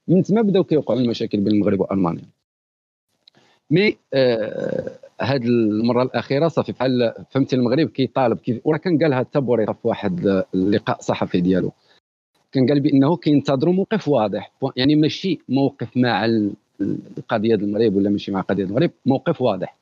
[0.08, 2.24] من تما بداو كيوقعوا المشاكل بين المغرب وألمانيا.
[3.72, 9.40] mais آه هاد المرة الأخيرة صافي بحال فهمتي المغرب كيطالب كي وراه كان قالها حتى
[9.40, 11.72] بوريطه في واحد اللقاء صحفي ديالو.
[12.52, 16.26] كان قال بأنه كينتظروا موقف واضح يعني ماشي موقف مع
[16.82, 19.78] القضية ديال المغرب ولا ماشي مع قضية المغرب موقف واضح.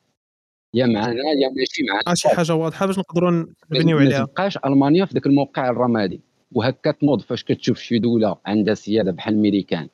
[0.74, 4.18] يا معنا يا ماشي معنا آه، شي حاجة واضحة باش نقدروا نبنيو عليها.
[4.18, 6.20] ما تبقاش ألمانيا في ذاك الموقع الرمادي.
[6.52, 9.88] وهكا تنوض فاش كتشوف شي دولة عندها سيادة بحال الميريكان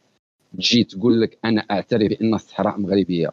[0.58, 3.32] تجي تقول لك أنا أعترف بأن الصحراء مغربية.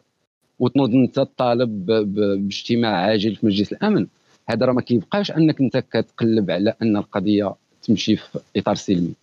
[0.58, 4.06] وتنوض أنت تطالب باجتماع عاجل في مجلس الأمن.
[4.48, 9.14] هذا راه ما كيبقاش أنك أنت كتقلب على أن القضية تمشي في إطار سلمي.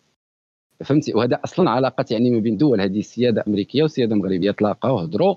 [0.85, 2.81] فهمتي؟ وهذا أصلا علاقات يعني ما بين دول.
[2.81, 4.51] هذه سيادة أمريكية وسيادة مغربية.
[4.51, 5.35] تلاقاو هضروا.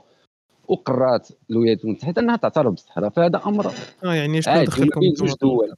[0.68, 3.72] وقرات الولايات المتحدة انها تعترف بالصحراء فهذا أمر
[4.04, 5.74] آه يعني شنو دخلكم جوج دول.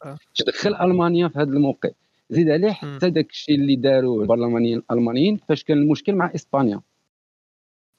[0.47, 1.89] دخل ألمانيا في هذا الموقع؟
[2.31, 6.81] زيد عليه حتى داك الشيء اللي داروه البرلمانيين الألمانيين فاش كان المشكل مع إسبانيا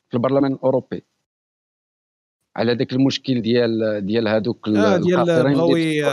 [0.10, 1.04] في البرلمان الأوروبي.
[2.56, 6.04] على ذاك المشكل ديال ديال هذوك آه ديال بغاوي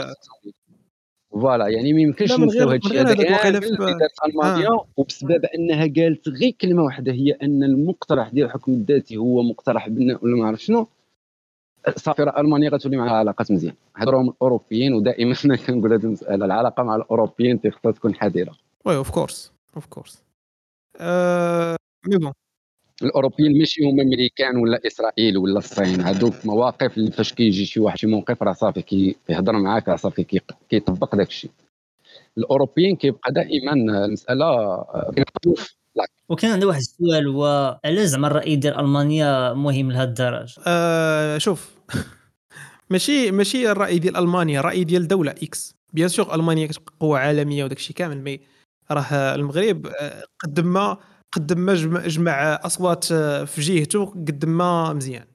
[1.31, 3.61] فوالا يعني ما يمكنش نساو هذا الشيء هذا كامل
[4.25, 4.87] المانيا آه.
[4.97, 10.25] وبسبب أنها قالت غير كلمة واحدة هي أن المقترح ديال الحكم الذاتي هو مقترح بناء
[10.25, 10.87] ولا ما عرف شنو؟
[11.95, 13.73] صافي راه المانيا غتولي معها علاقات مزيان.
[13.95, 18.55] هضروا الاوروبيين ودائما أنا كنقول هذه المساله العلاقة مع الأوروبيين تخصها تكون حذرة.
[18.85, 20.23] oui of course of course
[22.07, 22.33] mais bon.
[23.01, 27.97] الأوروبيين ماشي هما أمريكان ولا إسرائيل ولا الصين هذوك مواقف اللي فاش كيجي شي واحد
[27.97, 31.51] شي موقف راه صافي كيهضر معاك راه صافي كيطبق داك الشيء.
[32.37, 35.11] الأوروبيين كيبقى دائما المسألة آه،
[36.29, 41.75] وكان عندي واحد السؤال هو علاش زعما الرأي ديال ألمانيا مهم لهذا الدرجة؟ آه شوف
[42.89, 47.77] ماشي ماشي الرأي ديال ألمانيا الراي ديال دولة X bien sûr ألمانيا قوة عالمية وداك
[47.77, 48.39] الشيء كامل mais
[48.91, 50.97] راه المغرب آه، قد ما
[51.31, 51.73] قد ما
[52.07, 53.05] جمع أصوات
[53.45, 55.25] في جهته قد ما مزيان.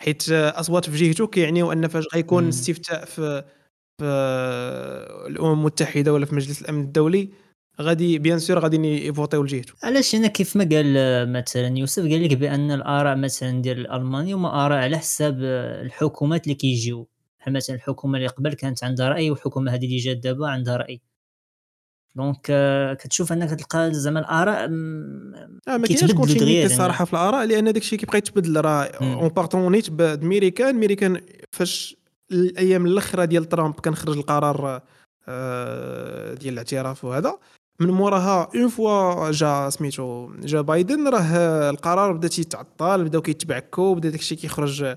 [0.00, 3.44] حيت أصوات في جهته كيعنيو أن فاش غيكون استفتاء في
[3.98, 4.04] في
[5.26, 7.28] الأمم المتحدة ولا في مجلس الأمن الدولي
[7.80, 9.74] غادي bien sûr غادي يفوتيو لجهته.
[9.82, 14.66] علاش هنا كيف ما قال مثلا يوسف؟ قال لك بأن الآراء مثلا ديال ألمانيا هما
[14.66, 15.38] آراء على حساب
[15.84, 17.08] الحكومات اللي كيجيو.
[17.40, 21.00] بحال مثلا الحكومة اللي قبل كانت عندها رأي والحكومة هذه اللي جات دابا عندها رأي.
[22.16, 27.72] donc آه، كتشوف انك تلقى زعما الاراء آه ما كاينش continuité الصراحه في الآراء لأن
[27.72, 31.20] داكشي كيبقى يتبدل راه en parlant ديال ميريكان ميريكان
[31.52, 31.96] فاش
[32.32, 34.82] الأيام الأخرى ديال ترامب كان خرج القرار
[36.34, 37.38] ديال الاعتراف وهذا
[37.80, 44.08] من موراها une fois جا سميتو جا بايدن راه القرار بدا تيتعطل بداو كيتبعكو بدا
[44.10, 44.96] داكشي كيخرج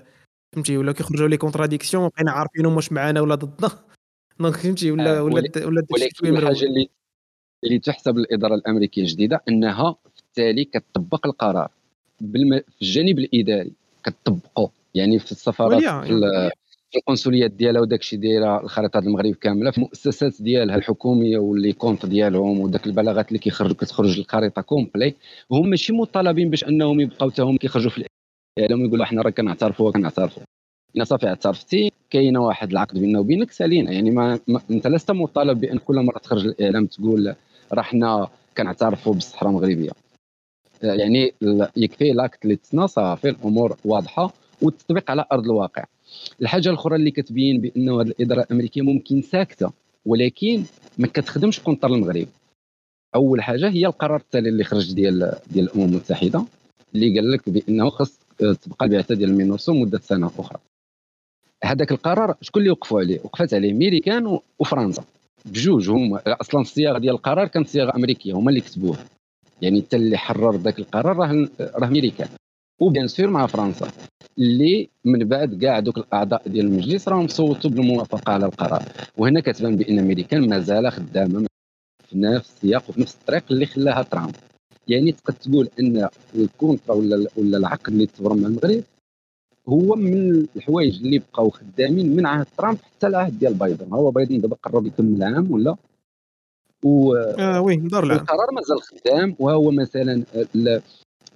[0.54, 3.70] فهمتي؟ ولا كيخرجوا les contradictions بقينا عارفين واش معانا ولا ضدنا.
[4.40, 6.90] donc فهمتي؟ ولا آه، ولا ولا ولكن الحاجة اللي
[7.64, 11.70] اللي تحسب الإدارة الأمريكية الجديدة أنها في التالي كتطبق القرار.
[12.20, 12.58] بالم...
[12.58, 13.72] في الجانب الإداري
[14.04, 14.70] كتطبقه.
[14.94, 16.50] يعني في السفارات في,
[16.90, 19.70] في القنصليات ديالها وداك الشيء دايرة الخريطه المغرب كاملة.
[19.70, 25.14] في المؤسسات ديالها الحكومية واللي كونت ديالهم وداك البلاغات اللي كيخرجوا كتخرج الخريطة complet
[25.50, 28.04] وهم ماشي مطالبين باش أنهم يبقاو حتى هم كيخرجوا في
[28.58, 30.42] الإعلام ويقولوا إحنا راه كنعترفوا كنعترفوا
[30.96, 33.92] أنا صافي اعترفتي كاينة واحد العقد بيننا وبينك سالينا.
[33.92, 37.34] يعني ما, ما أنت لست مطالب بأن كل مرة تخرج الإعلام تقول
[37.72, 39.90] راه حنا كنعترفوا بالصحراء المغربية.
[40.82, 41.34] يعني
[41.76, 45.84] يكفي l'acte اللي تسنى صافي الأمور واضحة والتطبيق على أرض الواقع.
[46.42, 49.72] الحاجة الأخرى اللي كتبين بأنه هذه الإدارة الأمريكية ممكن ساكتة
[50.06, 50.64] ولكن
[50.98, 52.28] ما كتخدمش contre المغرب.
[53.14, 56.44] أول حاجة هي القرار التالي اللي خرج ديال ديال الأمم المتحدة
[56.94, 60.58] اللي قال لك بأنه خص تبقى البعثة ديال المينورسو مدة سنة أخرى.
[61.64, 65.04] هذاك القرار شكون اللي وقفوا عليه؟ وقفت عليه ميريكان وفرنسا.
[65.44, 68.96] بجوج هما أصلا الصياغه ديال القرار كانت صياغة أمريكية هما اللي كتبوه.
[69.62, 72.28] يعني حتى اللي حرر ذاك القرار راه راه ميريكان
[72.80, 73.88] و bien sûr مع فرنسا
[74.38, 78.82] اللي من بعد كاع دوك الأعضاء ديال المجلس راهم صوتوا بالموافقة على القرار.
[79.16, 81.46] وهنا كتبان بأن امريكان مازال خدامة
[82.08, 84.34] في نفس السياق وفي نفس الطريق اللي خلاها ترامب.
[84.88, 88.82] يعني تقدر تقول أن ال contrat ولا ولا العقد اللي تبرم مع المغرب
[89.68, 93.92] هو من الحوايج اللي بقاو خدامين من عهد ترامب حتى العهد ديال بايدن.
[93.92, 95.76] هو بايدن دابا قرب يكمل عام ولا؟
[96.84, 98.20] و آه وي دار العام.
[98.20, 100.22] القرار مازال خدام وهو مثلا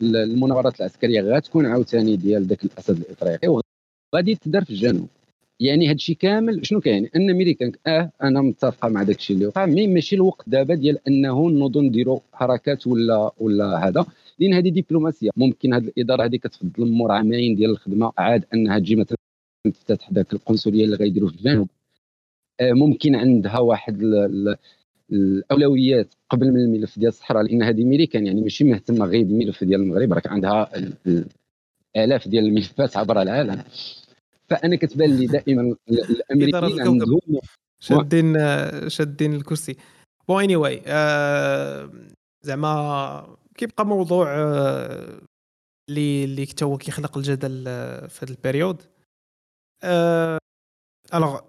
[0.03, 3.49] المناورات العسكرية غتكون عاوتاني ديال ذاك الأسد الإفريقي
[4.13, 5.09] وغادي تدار في الجنوب.
[5.61, 9.47] يعني هذا الشيء كامل شنو كاين؟ أن أمريكا آه أنا متفقه مع داك الشيء اللي
[9.47, 14.07] وقع مي ماشي الوقت دابا ديال أنه نوضوا نديروا حركات ولا ولا هذا.
[14.39, 18.97] لأن هذه دبلوماسيه ممكن هذه الإدارة هذه كتفضل مور عامين ديال الخدمة عاد انها تجي
[18.97, 19.17] مثلا
[19.65, 21.69] تفتح ذاك القنصلية اللي غيديروا في الجنوب
[22.61, 24.03] آه ممكن عندها واحد
[25.13, 29.81] الأولويات قبل من الملف ديال الصحراء لأن هذه ميريكان يعني ماشي مهتمه غير بالملف ديال
[29.81, 30.71] المغرب راك عندها
[31.97, 33.63] آلاف ديال الملفات عبر العالم.
[34.49, 37.21] فأنا كتبان لي دائما الأمريكيين عندهم
[37.81, 38.39] شادين
[38.89, 39.77] شادين الكرسي.
[40.29, 40.83] bon anyway
[42.43, 45.21] زعما كيبقى موضوع آه،
[45.89, 48.83] اللي اللي حتى هو كيخلق الجدل آه، في هذا ال période
[51.15, 51.41] alors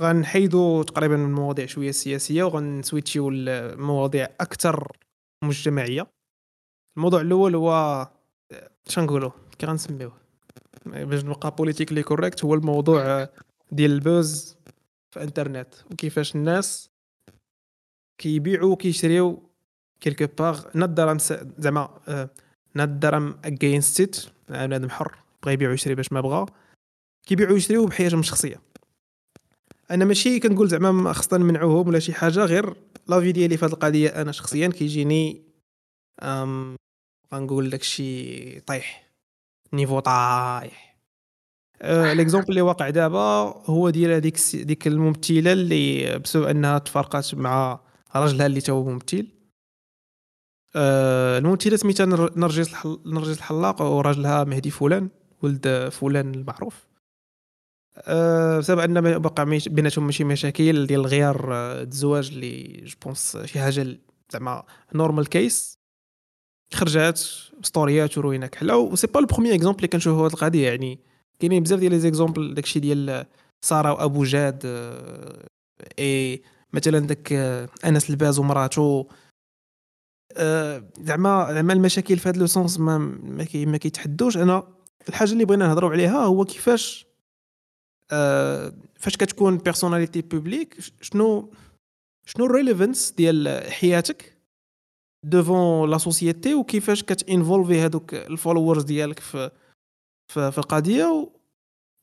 [0.00, 4.96] غنحيدو تقريبا من المواضيع شوية سياسية وغن switch يو لمواضيع أكثر
[5.44, 6.06] مجتمعية.
[6.96, 8.08] الموضوع الأول هو
[8.88, 10.16] شنقولوا كي غنسميوه؟
[10.86, 13.28] باش نبقى politically correct هو الموضوع
[13.72, 14.56] ديال ال buzz
[15.10, 15.74] في الإنترنت.
[15.90, 16.90] وكيفاش الناس
[18.18, 19.50] كيبيعوا وكيشريو
[20.00, 21.20] quelque part ناض
[21.58, 21.88] زعما
[22.74, 24.16] ناض درهم against it
[24.48, 26.46] بنادم حر بغى يبيع ويشري باش ما بغا
[27.26, 28.60] كيبيعوا ويشريو بحياتهم الشخصيه
[29.90, 32.76] أنا ماشي كنقول زعما خصنا نمنعوهم ولا شي حاجة غير
[33.08, 35.42] l'avis ديالي في هذه القضية أنا شخصيا كيجيني
[36.22, 36.76] آم
[37.34, 39.10] غنقول داكشي طايح
[39.72, 40.96] niveau طايح.
[41.82, 43.18] أه l'exemple اللي واقع دابا
[43.66, 47.80] هو ديال هذيك ديك الممثلة اللي بسبب أنها تفرقات مع
[48.16, 49.26] راجلها اللي هو ممثل.
[50.76, 55.08] الممثله سميتها نرجس نرجس الحلاق وراجلها مهدي فلان
[55.42, 56.86] ولد فلان المعروف.
[57.98, 63.60] أه بسبب أن بقى بيناتهم ماشي مشاكل ديال غيار آه، الزواج اللي je pense شي
[63.60, 63.98] حاجة
[64.32, 64.62] زعما
[64.94, 65.78] normal كيس
[66.74, 67.18] خرجات
[67.62, 70.68] story ات وروينه كحله و c'est pas le premier exemple اللي كنشوفو هاد القضية.
[70.68, 71.00] يعني
[71.40, 73.26] كاينين بزاف ديال les exemples داكشي ديال
[73.62, 75.46] سارة وابو جاد آه،
[75.98, 79.04] اي مثلا داك آه، أنس الباز ومراتو
[81.00, 82.98] زعما زعما المشاكل في هذا le sens ما
[83.54, 84.36] ما كيتحدوش.
[84.36, 84.68] أنا
[85.08, 87.06] الحاجة اللي بغينا نهضروا عليها هو كيفاش
[88.12, 91.52] آه، فاش كتكون personnalité publique شنو
[92.26, 94.36] شنو ال relevance ديال حياتك
[95.24, 99.50] devant la société وكيفاش كت involve ي هذوك ال followers ديالك في
[100.32, 101.30] في, في القضية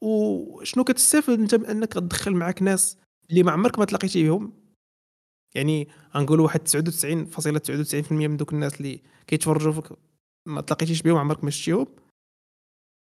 [0.02, 2.98] وشنو كتستافد أنت بانك تدخل معاك ناس
[3.30, 4.63] اللي ما عمرك ما تلاقيتي بهم.
[5.56, 9.86] يعني غنقول واحد 99.99% من دوك الناس اللي كيتفرجوا فيك
[10.46, 11.88] ما تلاقيتيش بهم عمرك ما شفتيهم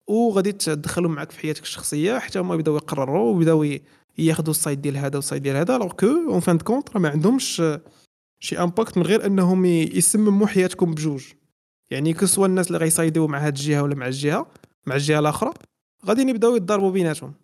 [0.09, 3.79] وغادي تدخلهم معك في حياتك الشخصية حتى هما يبداو يقرروا ويبداو
[4.19, 5.77] ياخذوا ال side ديال هذا وال side ديال هذا.
[5.77, 7.63] alors que en fin de compte ما عندهمش
[8.41, 11.25] شي impact من غير أنهم يسمموا حياتكم بجوج.
[11.91, 14.47] يعني كسوا الناس اللي غيصايدوا مع هاد الجهة ولا مع الجهة
[14.87, 15.53] مع الجهة الآخرى
[16.07, 17.35] غادي يبداو يتضاربوا بيناتهم.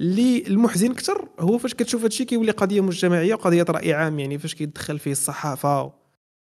[0.00, 4.54] اللي المحزن أكثر هو فاش كتشوف هادشي كيولي قضية مجتمعية وقضية رأي عام يعني فاش
[4.54, 5.92] كيدخل فيه الصحافة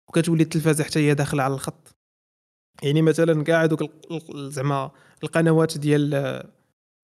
[0.10, 1.96] وكتولي التلفازه حتى هي داخلة على الخط.
[2.84, 3.84] يعني مثلا كاع دوك
[4.36, 4.91] زعما
[5.24, 6.44] القنوات ديال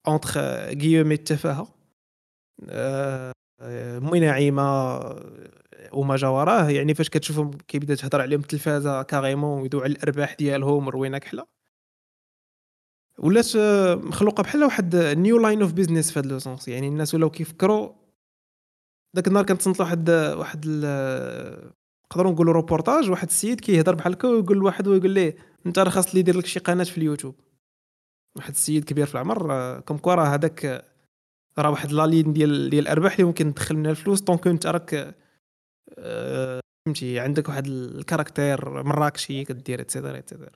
[0.07, 0.37] اونتخ
[0.81, 1.67] غيومي التفاهة
[2.69, 4.99] آه، مي نعيمه
[5.93, 10.89] وما جا وراه يعني فاش كتشوفهم كيبدأ تهضر عليهم التلفازة كاريمون ويدو على الأرباح ديالهم
[10.89, 11.45] روينه كحله
[13.23, 13.57] ولات
[14.05, 16.67] مخلوقة بحال واحد new line of business في هذا le sens.
[16.67, 17.89] يعني الناس ولاو كيفكروا.
[19.15, 20.65] داك النهار كنتصنت واحد واحد
[22.05, 26.13] نقدروا نقولوا روبورتاج واحد السيد كيهضر بحال هكا ويقول لواحد ويقول ليه أنت راه خاص
[26.13, 27.35] لي يدير لك شي قناة في اليوتيوب.
[28.37, 30.85] واحد السيد كبير في العمر quoi راه هذاك
[31.59, 34.21] راه واحد la ligne ديال ديال الأرباح اللي ممكن تدخل منها الفلوس.
[34.21, 35.15] donc أنت راك
[35.97, 40.51] آه، فهمتي عندك واحد ال caractère مراكشي كدير et cetera et cetera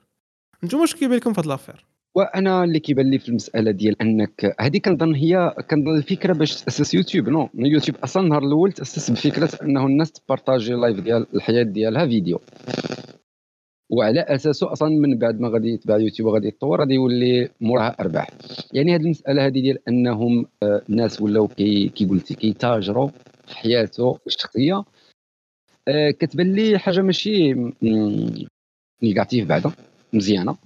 [0.64, 4.56] نتوما اش كيبان لكم في هاد l'affaire وأنا اللي كيبان لي في المسألة ديال أنك
[4.60, 9.50] هذه كنظن هي كنظن الفكرة باش تأسس يوتيوب non يوتيوب أصلا النهار الأول تأسس بفكرة
[9.62, 12.40] أنه الناس تبارطاجي live ديال الحياة ديالها فيديو.
[13.90, 18.28] وعلى أساسه أصلا من بعد ما غادي يتبع يوتيوب وغادي يتطور غادي يولي موراها أرباح.
[18.72, 23.08] يعني هذه المسألة هذه ديال أنهم آه، الناس ولاو كي كي قلتي كيتاجروا
[23.46, 24.84] في حياته الشخصية.
[25.88, 27.54] آه، كتبان لي حاجة ماشي
[29.02, 29.72] négative بعدا
[30.12, 30.56] مزيانة.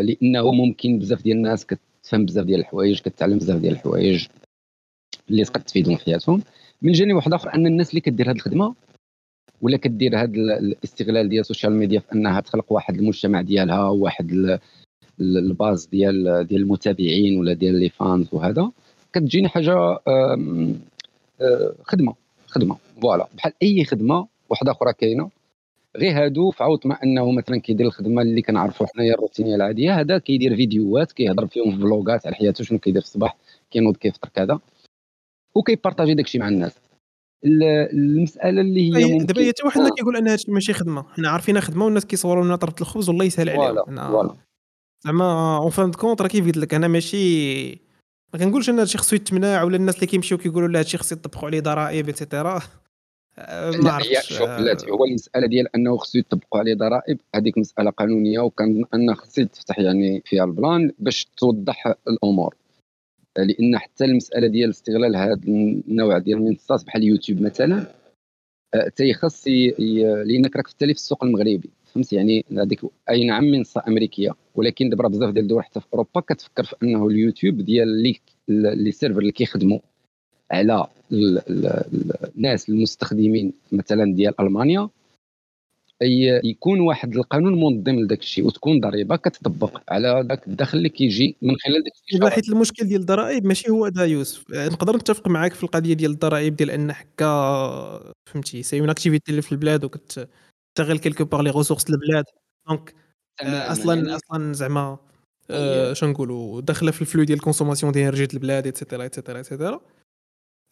[0.00, 4.26] لأنه ممكن بزاف ديال الناس كتفهم بزاف ديال الحوايج كتعلم بزاف ديال الحوايج
[5.30, 6.42] اللي تقد تفيدهم في حياتهم.
[6.82, 8.74] من جانب واحد آخر أن الناس اللي كدير هذه الخدمة
[9.62, 14.58] ولا كدير هذا الاستغلال ديال ال social media في أنها تخلق واحد المجتمع ديالها واحد
[15.20, 18.70] البوز ديال ديال المتابعين ولا ديال les fans وهذا
[19.12, 19.74] كتجيني حاجة
[20.08, 22.14] آه، خدمة
[22.46, 23.28] خدمة voilà.
[23.34, 25.30] بحال أي خدمة واحدة أخرى كاينة
[25.96, 30.18] غير هادو في عوض ما انه مثلا كيدير الخدمة اللي كنعرفوا حنايا الروتينيه العاديه هذا
[30.18, 33.36] كيدير فيديوهات كيهضر فيهم في vlogات على حياته شنو كيدير في الصباح
[33.70, 34.58] كينوض كيفطر كذا.
[35.54, 36.72] وكي partager داكشي مع الناس.
[37.44, 41.02] المسألة اللي هي دابا هي حتى واحد ما كيقول أن هادشي ماشي خدمة.
[41.02, 44.36] حنا عارفينها خدمه والناس كيصوروا لنا طرف الخبز والله يسهل عليهم.
[45.04, 46.74] زعما en fin de compte راه كيف قلت لك.
[46.74, 47.64] أنا ماشي
[48.32, 51.48] ما كنقولش أن هادشي خصو يتمنع ولا الناس اللي كيمشيو كيقولوا لا هادشي خصو يطبقوا
[51.48, 52.60] عليه ضرائب et cetera
[53.82, 58.40] ما عرفتش شوف بلاتي هو المساله ديال انه خصو يطبقوا عليه ضرائب هذيك مساله قانونيه
[58.40, 62.54] وكان ان خصو يتفتح يعني فيها البلان باش توضح الأمور
[63.38, 67.86] لأن حتى المساله ديال استغلال هذا النوع ديال المنصات بحال يوتيوب مثلا
[68.74, 69.48] آه، تيخص
[70.26, 75.08] لانك راك في في السوق المغربي فهمت يعني هذيك اي نعم منصه امريكيه ولكن دابا
[75.08, 79.32] بزاف ديال الدول حتى في اوروبا كتفكر في انه اليوتيوب ديال les les serveurs اللي
[79.32, 79.78] كيخدموا
[80.54, 80.86] على
[82.36, 84.88] الناس المستخدمين مثلا ديال ألمانيا
[86.44, 91.56] يكون واحد القانون منظم لذاك الشيء وتكون ضريبة كتطبق على ذاك الدخل اللي كيجي من
[91.56, 94.44] خلال داك الشيء حيت المشكل ديال الضرائب ماشي هو هذا يوسف.
[94.50, 99.42] نقدر نتفق معاك في القضية ديال الضرائب ديال أن حكا فهمتي c'est une activité اللي
[99.42, 102.24] في البلاد وكتشغل quelque part les ressources البلاد
[102.68, 102.94] donc
[103.42, 104.98] أصلا يعني أصلا زعما
[105.50, 109.02] آه شنو نقولوا داخله في ال flux ديال ال consommation ديال énergie البلاد et cetera
[109.02, 109.80] et cetera et cetera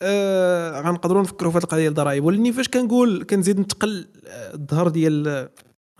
[0.02, 4.06] آه غنقدروا نفكروا في هذه القضية ديال الضرائب ولكن فاش كنقول كنزيد نتقل
[4.54, 5.48] الظهر ديال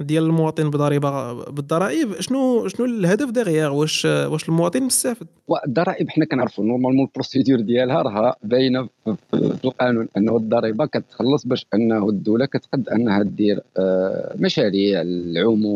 [0.00, 5.26] ديال المواطن بضريبة بالضرائب شنو شنو الهدف دغيا واش واش المواطن مستافد
[5.66, 11.66] الضرائب حنا كنعرفوا normalement ال procédure ديالها راه باينة في القانون أنه الضريبة كتخلص باش
[11.74, 15.74] أنه الدولة كتقد انها دير آه، مشاريع العموم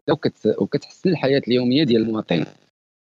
[0.59, 2.45] وكتحسن الحياة اليومية ديال المواطن.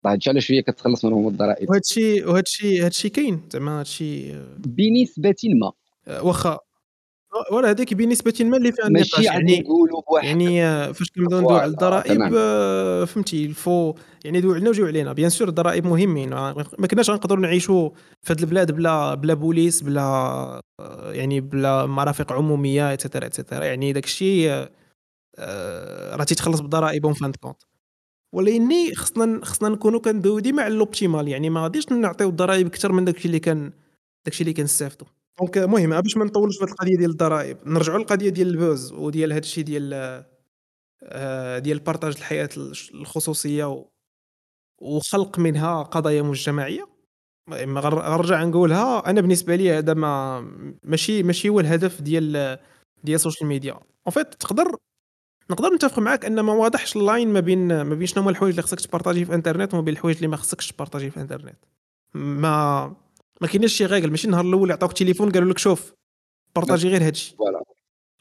[0.05, 1.67] هادشي علاش هي كتخلص منهم الضرائب.
[1.73, 3.41] الشيء هذا الشيء كاين.
[3.53, 5.71] زعما هذا الشيء بنسبة ما.
[6.07, 6.59] آه، واخا.
[7.51, 9.19] ولا هذيك بنسبة ما اللي فيها النقاش.
[9.19, 10.27] يعني نقولوا بواحد.
[10.27, 14.85] يعني آه، فاش كنبداو ندويو على الضرائب آه فهمتي il faut يعني دوي علينا وجيو
[14.85, 15.13] علينا.
[15.13, 16.29] bien sûr الضرائب مهمين.
[16.29, 17.89] ما كناش غنقدروا نعيشوا
[18.21, 20.61] في هذه البلاد بلا بلا بوليس بلا
[21.05, 24.67] يعني بلا مرافق عمومية et cetera et cetera يعني داك الشيء
[26.13, 27.63] راه تيتخلص بالضرائب en fin de compte
[28.33, 32.91] ولكن خصنا خصنا نكونوا كندويو ديما على ال optimal يعني ما غاديش نعطيو الضرائب أكثر
[32.91, 33.71] من داكشي اللي كان
[34.25, 35.07] داكشي اللي كنستافدوا
[35.39, 39.39] donc المهم باش ما نطولوش في القضية ديال الضرائب نرجعوا للقضية ديال البوز وديال هذا
[39.39, 40.23] الشيء ديال
[41.03, 42.49] آه، ديال partage الحياة
[42.93, 43.85] الخصوصية
[44.81, 46.87] وخلق منها قضايا مجتمعية.
[47.49, 49.09] غنرجع نقولها.
[49.09, 50.39] أنا بالنسبة لي هذا ما
[50.83, 52.57] ماشي ماشي هو الهدف ديال
[53.03, 54.75] ديال ال social media en fait تقدر
[55.51, 58.53] نقدر نتفق معاك أن ما واضحش ال ligne ما بين ما بين شنو هما الحوايج
[58.53, 61.57] اللي خصك تبارطاجي في إنترنت وما بين الحوايج اللي ما خصكش ت partager في إنترنت.
[62.13, 62.85] ما
[63.41, 65.93] ما كاينش شي règle ماشي النهار الأول عطاوك تليفون قالوا لك شوف
[66.55, 67.35] partager غير هادشي.
[67.35, 67.63] voilà.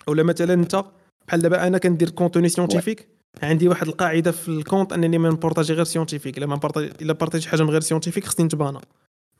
[0.06, 0.84] ولا مثلا أنت
[1.28, 3.08] بحال دابا أنا كندير contenu scientifique
[3.42, 6.60] عندي واحد القاعدة في ال compte أنني ما ن partager غير scientifique إلا ما ن
[6.60, 8.80] partager إلا partager حاجة من غير scientifique خصني نتبانا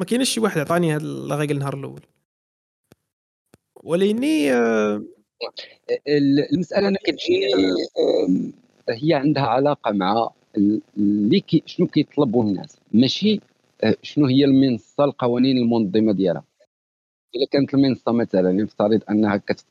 [0.01, 2.01] ما كاينش شي واحد عطاني هاد لا النهار الأول.
[3.83, 5.03] ولكني آه،
[6.09, 7.47] المسألة أنا كتجيني
[8.89, 12.77] هي عندها علاقة مع ال- اللي كي شنو كيطلبوا الناس.
[12.93, 13.41] ماشي
[13.85, 16.45] آه، شنو هي المنصة القوانين المنظمة ديالها.
[17.35, 19.65] إذا كانت المنصة مثلا نفترض أنها كت-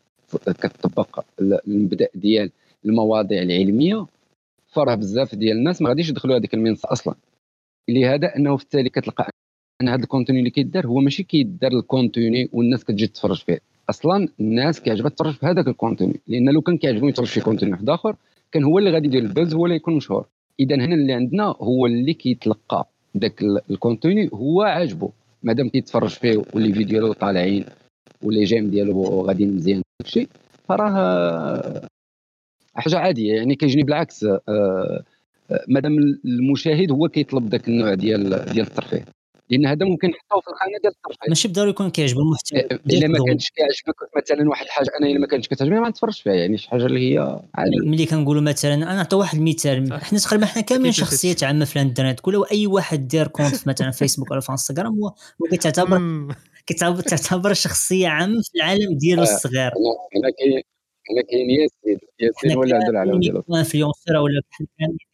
[0.45, 2.51] كتطبق ال- المبدأ ديال
[2.85, 4.05] المواضيع العلمية
[4.67, 7.15] فراه بزاف ديال الناس ما غاديش يدخلوا هذيك المنصة أصلا.
[7.89, 9.29] لهذا أنه في التالي كتلقى
[9.81, 13.59] أن هذا ال contenu اللي كيدار هو ماشي كيدار ال contenu والناس كتجي تتفرج فيه.
[13.89, 17.71] أصلا الناس كيعجبها تفرج في هذاك ال contenu لأن لو كان كيعجبهم يتفرج في contenu
[17.71, 18.15] واحد آخر
[18.51, 20.25] كان هو اللي غادي يدير البوز هو اللي يكون مشهور.
[20.59, 22.87] اذا هنا اللي عندنا هو اللي كيتلقى
[23.17, 25.09] ذاك ال- ال contenu هو عاجبه
[25.43, 27.65] مادام كيتفرج فيه و les vidéos ديالو طالعين
[28.23, 30.27] و les j'aime ديالو غاديين مزيان داكشي
[30.69, 31.87] فراه آه،
[32.75, 33.33] حاجة عادية.
[33.33, 35.03] يعني كيجيني بالعكس آه، آه،
[35.67, 39.05] مادام المشاهد هو كيطلب ذاك النوع ديال ديال الترفيه.
[39.49, 43.11] لأن هذا ممكن نحطوه في الخانة ديال الترفيه ماشي بالضروري يكون كيعجبو المحتوى الا ديال
[43.11, 43.25] ما.
[43.27, 46.69] كانش كيعجبك مثلا واحد الحاجة أنا إلا ما كانتش كتعجبني ما نتفرجش فيها يعني شي
[46.69, 50.01] حاجة اللي هي عادي ملي كنقولوا مثلا أنا نعطي واحد المثال.
[50.01, 53.91] حنا تقريبا حنا كاملين شخصيات عامة في الإنترنت كل أي واحد دار compte في مثلا
[53.91, 55.13] فيسبوك ولا في إنستغرام هو.
[56.67, 59.23] كتعتبر تعتبر شخصية عامة في العالم ديالو آه.
[59.23, 59.71] الصغير
[60.15, 60.61] هنا
[61.11, 64.41] هنا كاين ياسين ياسين حنا ولا عنده العالم ديالو influenceur ولا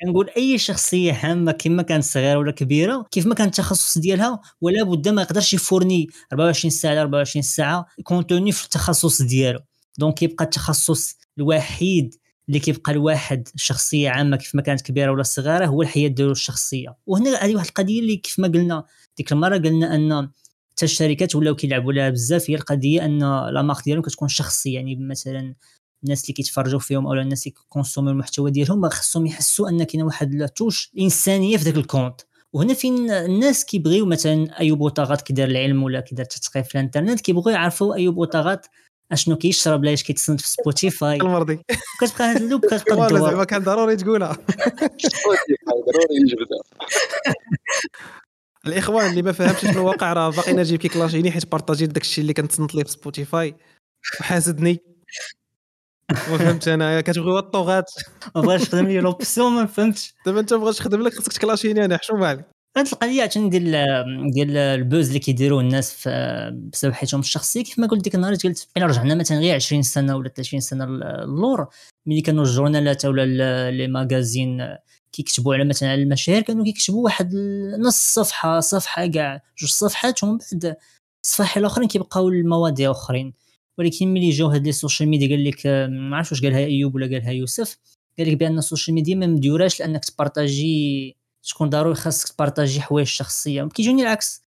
[0.02, 4.84] كنقول أي شخصية عامة كما كانت صغيرة ولا كبيرة كيف ما كان التخصص ديالها ولا
[4.84, 9.60] بد ما يقدرش يfournir 24 ساعة على 24 ساعة contenu في التخصص ديالو.
[9.98, 12.16] donc كيبقى التخصص الوحيد
[12.48, 16.96] اللي كيبقى الواحد شخصية عامة كيف ما كانت كبيرة ولا صغيرة هو الحياة ديالو الشخصية.
[17.06, 18.84] وهنا هذه واحد القضية اللي كيف ما قلنا
[19.18, 20.30] ديك المرة قلنا أن
[20.76, 23.20] حتى الشركات ولاو كيلعبوا لها بزاف هي القضية أن
[23.54, 25.56] la marque ديالهم كتكون شخصية يعني مثلا
[26.04, 30.34] الناس اللي كيتفرجوا فيهم أو الناس اللي consommerيو المحتوى ديالهم خصهم يحسوا أن كاين واحد
[30.34, 32.22] ال touche إنسانية في ذاك ال compte.
[32.54, 37.56] وهنا فين الناس كيبغيو مثلا أيوب بوطاغات كيدير العلم ولا كيدير التثقيف في الإنترنت كيبغيو
[37.56, 38.68] يعرفوا أيوب بوطاغات
[39.12, 41.60] أشنو كيشرب لا اش كيتصنت في سبوتيفاي المرضي
[42.02, 44.38] كتبقى هاد la boucle كتبقى والله تدور زعما كان ضروري تقولها.
[45.68, 46.62] ضروري نجبدها
[48.68, 52.34] الإخوان اللي ما فهمش شنو واقع راه باقي نجيب كيكلاشيني حيت بارطاجيت داك الشيء اللي
[52.34, 53.56] كنتصنت ليه في سبوتيفاي
[54.20, 54.80] وحاسدني.
[56.12, 57.02] ما فهمتش أنا.
[57.02, 57.92] كتبغي الطوغات.
[58.36, 60.14] ما بغاش يخدم لي l'option ما فهمتش.
[60.26, 62.46] دابا أنت بغاش تخدم لك خصك تكلاشيني أنا حشوم عليك
[62.78, 63.72] هاد القضية عشان ديال
[64.34, 66.10] ديال ال buzz اللي كيديروا الناس في
[66.74, 70.16] بسبب حياتهم الشخصيه كيف ما قلت ديك النهار قلت إلا رجعنا مثلا غير 20 سنة
[70.16, 70.84] ولا 30 سنة
[71.24, 71.68] اللور
[72.06, 74.78] ملي كانوا الجورنالات ولا les magazines
[75.12, 77.36] كيكتبوا على مثلا على المشاهير كانوا كيكتبوا واحد
[77.80, 80.76] نص صفحة صفحة كاع جوج صفحات ومن بعد
[81.26, 83.34] الصفحه الأخرين كيبقاو المواضيع أخرين.
[83.78, 86.96] ولكن ملي جاو هاد les social media قال لك آه، ما عرفتش واش قالها إيوب
[86.96, 87.78] ولا قالها يوسف
[88.20, 93.08] قال لك بأن ال social media ما مديوراش لأنك تبارطاجي تكون ضروري خاصك تبارطاجي حوايج
[93.08, 93.64] شخصية.
[93.64, 94.46] كيجوني العكس.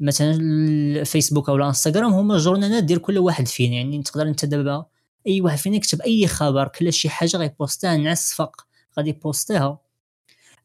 [0.00, 4.86] مثلا الفيسبوك أو الإنستغرام هما الجورنالات ديال كل واحد فينا يعني تقدر أنت دابا
[5.26, 8.66] أي واحد فينا يكتب أي خبر كل شي حاجة غيبوستها نعس فق
[8.98, 9.78] غادي يبوستيها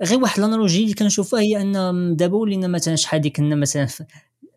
[0.04, 3.88] غير واحد ال analogie اللي كنشوفها هي أن دابا ولينا مثلا شحال دي كنا مثلا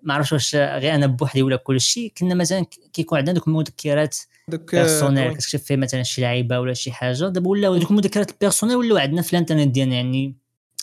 [0.06, 4.16] ما عرفتش واش غير أنا بوحدي ولا كل شيء كنا مثلا كيكون عندنا دوك المذكرات
[4.48, 8.76] personnel كتكتب فيه مثلا شي لعيبة ولا شي حاجة دابا ولاو دوك المذكرات ال personnel
[8.76, 10.36] ولاو عندنا في الانترنت ديالنا يعني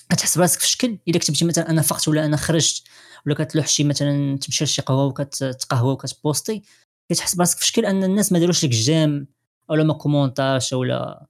[0.09, 0.97] كتحس براسك في شكل.
[1.07, 2.83] إلا كتبتي مثلا أنا فقت ولا أنا خرجت
[3.25, 6.63] ولا كتلوح شي مثلا تمشي لشي قهوة وكتقهوى وكتبوستي
[7.09, 9.27] كتحس براسك في شكل أن الناس ما داروش لك j'aime
[9.69, 11.25] ولا ما كومونتاش ولا.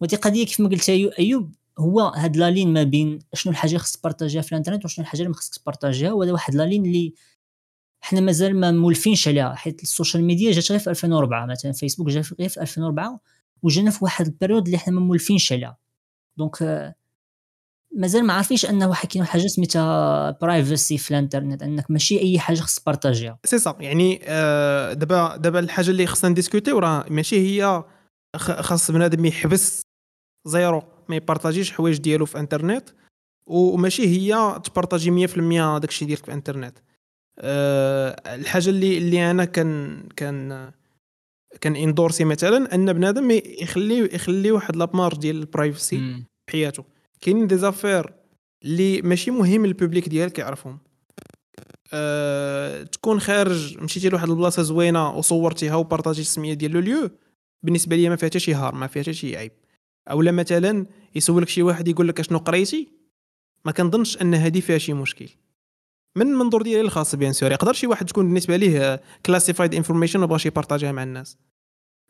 [0.00, 3.78] ودي قضية كيف ما قلت أيوب هو هاد la ligne ما بين شنو الحاجة اللي
[3.78, 7.14] خصك تبارطاجيها في الانترنت وشنو الحاجة اللي ما خصك تبارطاجيها وهذا واحد la ligne اللي
[8.06, 12.08] حنا مازال ما مولفينش عليها حيت ال social media جات غير في 2004 مثلا فيسبوك
[12.08, 13.20] جا غير في 2004
[13.62, 15.76] وجانا في واحد ال période اللي حنا ما مولفينش عليها.
[16.36, 16.94] donc آه،
[17.96, 22.82] مازال ما عارفينش أنه كاين حاجة سميتها privacy في الإنترنت أنك ماشي أي حاجة خصك
[22.82, 23.38] تبارطاجيها.
[23.44, 27.84] سي صا يعني آه، دابا دابا الحاجة اللي خصنا نديسكوتيو راه ماشي هي
[28.36, 29.82] خاص بنادم يحبس
[30.46, 32.88] zéro ما يبارطاجيش حوايج ديالو في إنترنت
[33.46, 36.78] وماشي هي تبارطاجي 100% داكشي ديالك في إنترنت.
[37.38, 40.70] أه الحاجة اللي اللي أنا كان كان
[41.60, 43.30] كان اندورسي مثلا أن بنادم
[43.60, 45.96] يخلي يخلي واحد la marge ديال ال privacy
[46.46, 46.84] في حياته
[47.20, 48.12] كاينين des affaires
[48.64, 50.78] اللي ماشي مهم ال public ديالك يعرفهم.
[51.92, 57.10] أه تكون خارج مشيتي لواحد البلاصة زوينة وصورتيها وبارطاجي السميه ديال le lieu
[57.62, 59.52] بالنسبة لي ما فيها حتى شي هار ما فيها حتى شي عيب.
[60.10, 62.88] أولا مثلا يسولك شي واحد يقول لك أشنو قريتي
[63.64, 65.28] ما كنظنش أن هذه فيها شي مشكل.
[66.16, 70.40] من منظور ديالي الخاص bien sûr يقدر شي واحد تكون بالنسبة ليه classified information وبغى
[70.46, 71.38] يبارطاجيها مع الناس.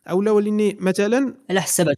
[0.09, 1.95] أولا وليني مثلا على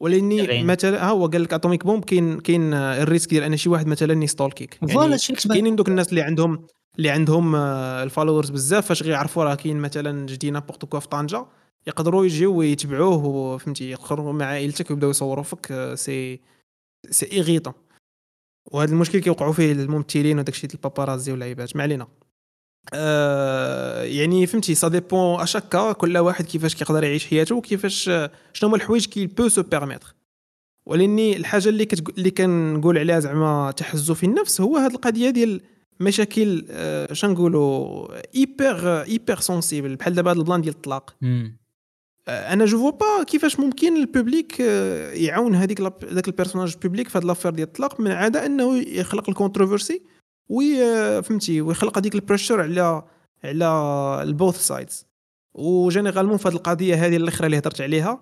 [0.00, 0.66] ولاني تابعين.
[0.66, 3.86] مثلا ها هو قال لك atomic bomb كاين كاين ال risque ديال أن شي واحد
[3.86, 6.66] مثلا يستولكيك voilà يعني كاينين دوك الناس اللي عندهم
[6.98, 11.00] اللي عندهم آه، ال followers بزاف فاش غيعرفوا راه كاين مثلا je dis n'importe quoi
[11.00, 11.46] في طنجة
[11.86, 16.40] يقدروا يجيو ويتبعوه وفهمتي يخرجوا مع عائلتك ويبداو يصوروا فيك c'est
[17.10, 17.74] c'est irritant
[18.72, 22.06] وهذا المشكل كيوقعوا فيه الممثلين وداك الشيء ال paparazzi واللعيبات ما علينا.
[22.94, 28.04] آه يعني فهمتي ça dépend à chacun كل واحد كيفاش كيقدر يعيش حياته وكيفاش
[28.52, 30.14] شنو هما الحوايج qu'il peut se permettre
[30.86, 35.60] ولاني الحاجة اللي كتقول اللي كنقول عليها زعما تحزو في النفس هو هاد القضية ديال
[36.00, 41.16] مشاكل آه شنقولوا hyper hyper sensible بحال دابا هاد ال plan ديال الطلاق.
[42.28, 47.08] أنا je vois pas كيفاش ممكن ال public آه، يعاون هذيك ذاك ال personnage public
[47.08, 50.02] في هاد l'affaire ديال الطلاق من عدا إنه يخلق ال controversy
[50.48, 53.02] oui آه، فهمتي ويخلق هذيك ال pressure على
[53.44, 53.66] على
[54.22, 55.06] ال both sides
[55.54, 58.20] و généralement في هذه القضية هذه الأخرى اللي هضرت عليها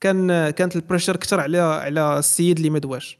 [0.00, 3.18] كان كانت ال pressure كثر على على السيد اللي ما دواش.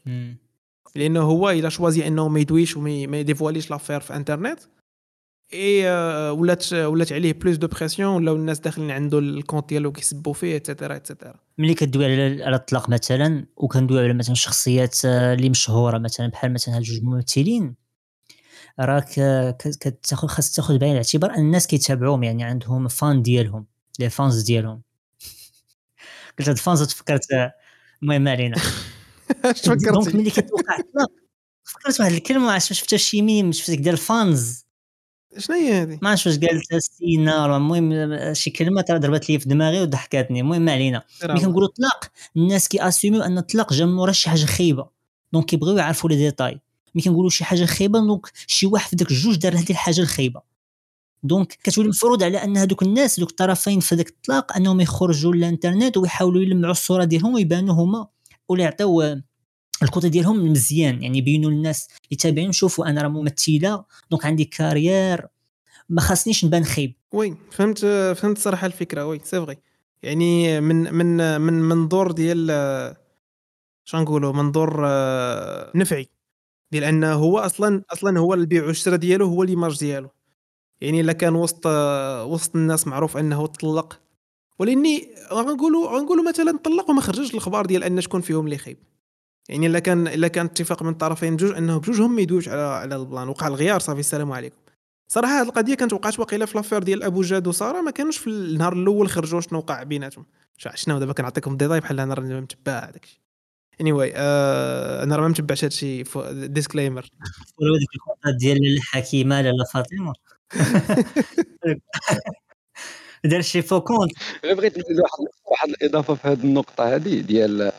[0.95, 4.61] لأنه هو il a choisi إنه ما يدويش وما ما يديفواليش l'affaire في انترنت
[5.55, 9.93] اي آه، ولات ولات عليه plus de pression ولاو الناس داخلين عنده ال compte ديالو
[9.93, 14.35] كيسبوا فيه et cetera et cetera ملي كدوي على على الطلاق مثلا وكندوي على مثلا
[14.35, 17.75] شخصيات آه، اللي مشهورة مثلا بحال مثلا هاد جوج ممثلين
[18.81, 23.67] راك آه، كتاخذ خاص تاخذ بعين الاعتبار أن الناس كيتابعوهم يعني عندهم fans ديالهم
[23.99, 24.83] les fans ديالهم.
[26.39, 27.53] قلت هاد fans تفكرت آه،
[28.03, 28.57] المهم ما علينا.
[29.45, 30.79] اش donc فكرتي ملي كتوقع
[31.65, 34.64] فكرت واحد الكلمة عرفت شفتها شي ميم شفت ديال ال fans
[35.39, 39.39] شنو هي هذه؟ ما عرفتش واش قالت سينا ولا المهم شي كلمة ترى ضربت لي
[39.39, 41.03] في دماغي وضحكاتني المهم ما علينا.
[41.25, 42.05] ملي كنقولوا طلاق
[42.37, 44.87] الناس كيأسيميو أن الطلاق جا من ورا شي حاجة خايبة.
[45.33, 46.61] donc كيبغيو يعرفوا les détails.
[46.95, 50.41] ملي كنقولوا شي حاجة خايبة donc شي واحد في داك الجوج دار هذه الحاجة الخايبة.
[51.23, 55.97] donc كتولي مفروض على أن هذوك الناس دوك الطرفين في ذاك الطلاق أنهم يخرجوا للإنترنت
[55.97, 58.07] ويحاولوا يلمعوا الصورة ديالهم ويبانوا هما
[58.49, 59.21] ولا يعطيو
[59.83, 64.45] ال côté ديالهم مزيان يعني يبينوا للناس اللي تابعين شوفوا أنا راه ممثلة donc عندي
[64.45, 65.27] carrière
[65.89, 66.95] ما خاصنيش نبان خايب.
[67.13, 67.79] oui فهمت
[68.17, 69.57] فهمت صراحة الفكرة oui c'est vrai
[70.03, 72.97] يعني من من من منظور ديال آه،
[73.85, 74.81] شنو نقولوا منظور
[75.77, 76.09] نفعي.
[76.73, 80.09] ديال أنه هو أصلا أصلا هو البيع والشراء ديالو هو l'image ديالو.
[80.81, 81.67] يعني إلا كان وسط
[82.27, 84.01] وسط الناس معروف أنه طلق.
[84.59, 88.79] ولأني غنقولوا غنقولوا مثلا طلق وما خرجش الأخبار ديال أن شكون فيهم اللي خايب.
[89.49, 92.97] يعني إلا كان إلا كان اتفاق من الطرفين بجوج أنه بجوجهم ما يدويوش على على
[92.97, 94.57] ال plan وقع الغيار صافي السلام عليكم.
[95.09, 98.27] صراحة هذه القضية كانت وقعت واقيلا في l'affaire ديال أبو جاد وسارة ما كانوش في
[98.27, 100.27] النهار الأول خرجوا شنو وقع بيناتهم.
[100.75, 103.19] شنو دابا كنعطيكم ديتاي بحال أنا راني متبع هذاك الشيء.
[103.81, 106.05] anyway آه أنا راه ما متبعش هذا الشيء.
[106.33, 107.11] disclaimer
[107.59, 110.13] ولو ديك الكونتات ديال الحكيمة لاله فاطمة.
[113.25, 114.13] دار شي faux compte
[114.45, 117.73] غير بغيت نزيد واحد واحد الإضافة في هذه النقطة هذه ديال ال-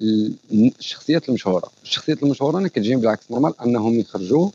[0.00, 1.70] الشخصيات المشهورة.
[1.82, 4.50] الشخصيات المشهورة أنا كتجيني بالعكس normal أنهم يخرجوا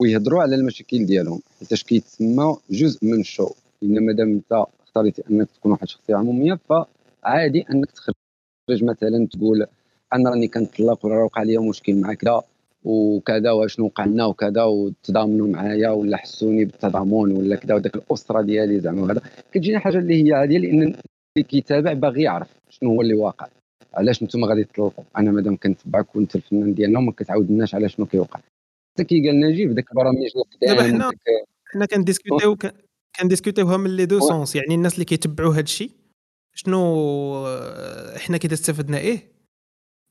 [0.00, 1.40] ويهضروا على المشاكل ديالهم.
[1.60, 3.50] حيتاش كيتسمى جزء من ال show.
[3.82, 9.66] لأن مادام أنت اختاريتي أنك تكون واحد الشخصية عمومية فعادي أنك تخرج مثلا تقول
[10.12, 12.42] أنا راني كنطلق ولا وقع لي مشكل مع كذا
[12.84, 18.80] وكذا واشنو وقع لنا وكذا وتضامنوا معايا ولا حسوني بالتضامن ولا كذا وداك الأسرة ديالي
[18.80, 19.22] زعما وهذا.
[19.52, 23.48] كتجيني حاجة اللي هي عاديه لأن اللي كيتابع باغي يعرف شنو هو اللي واقع.
[23.94, 28.40] علاش نتوما غادي تطلقوا؟ أنا مادام كنتبعك وأنت الفنان ديالنا وما كتعاودناش على شنو كيوقع.
[28.94, 30.18] حتى كي قال نجيب داك البرامج
[30.62, 31.10] دابا حنا-
[31.72, 32.56] حنا كنديسكوتيو
[33.20, 34.56] كنديسكوتيوها من les deux sens.
[34.56, 35.90] يعني الناس اللي كيتبعوا هذا الشيء
[36.54, 36.78] شنو
[37.46, 39.32] آه، حنا كي استفدنا إيه؟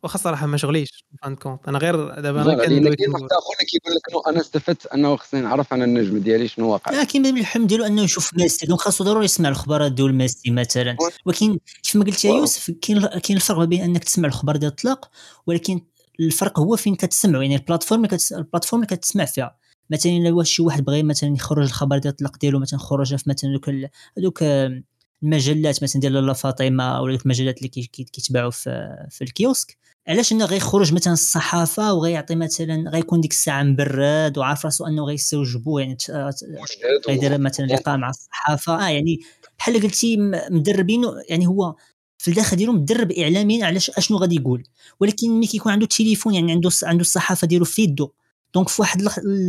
[0.04, 3.54] واخا صراحة ما شغليش fin de compte أنا غير دابا أنا كاين كنقول واحد آخر
[3.54, 7.02] اللي كيقول لك non أنا استفدت أنه خصني نعرف أنا النجم ديالي شنو واقع.
[7.02, 10.97] لكن من الحلم ديالو أنه يشوف ميسي donc خاصو ضروري يسمع الأخبار ديال ميسي مثلا.
[11.26, 12.30] ولكن كيف ما قلت يا.
[12.32, 15.10] يوسف كاين كاين الفرق ما بين أنك تسمع الأخبار ديال الطلاق
[15.47, 15.82] ولكن
[16.20, 18.34] الفرق هو فين كتسمعوا يعني ال plateforme اللي كتس...
[18.34, 19.56] ال plateforme اللي كتسمع فيها.
[19.89, 23.30] مثلا إلا واش شي واحد بغى مثلا يخرج الخبر ديال الطلاق ديالو مثلا خرجها في
[23.30, 23.70] مثلا دوك
[24.18, 24.43] هذوك
[25.24, 29.78] المجلات مثلا ديال لاله فاطمة ولا المجلات اللي كي- كي- كيتباعوا في في ال kiosque.
[30.07, 35.82] علاش إنه غيخرج مثلا الصحافة وغيعطي مثلا غيكون ديك الساعة مبرد وعارف راسو أنه غيستجوبوه
[35.82, 36.30] يعني و-
[37.07, 38.86] غيدير مثلا لقاء مع الصحافة.
[38.86, 39.20] آه يعني
[39.59, 40.17] بحال قلتي
[40.51, 41.76] مدربين يعني هو
[42.17, 44.63] في الداخل ديالو مدرب اعلاميا على أشنو غادي يقول؟
[44.99, 48.11] ولكن ملي كيكون عنده التليفون يعني عنده عنده الصحافة ديالو في يدو
[48.53, 49.02] donc في واحد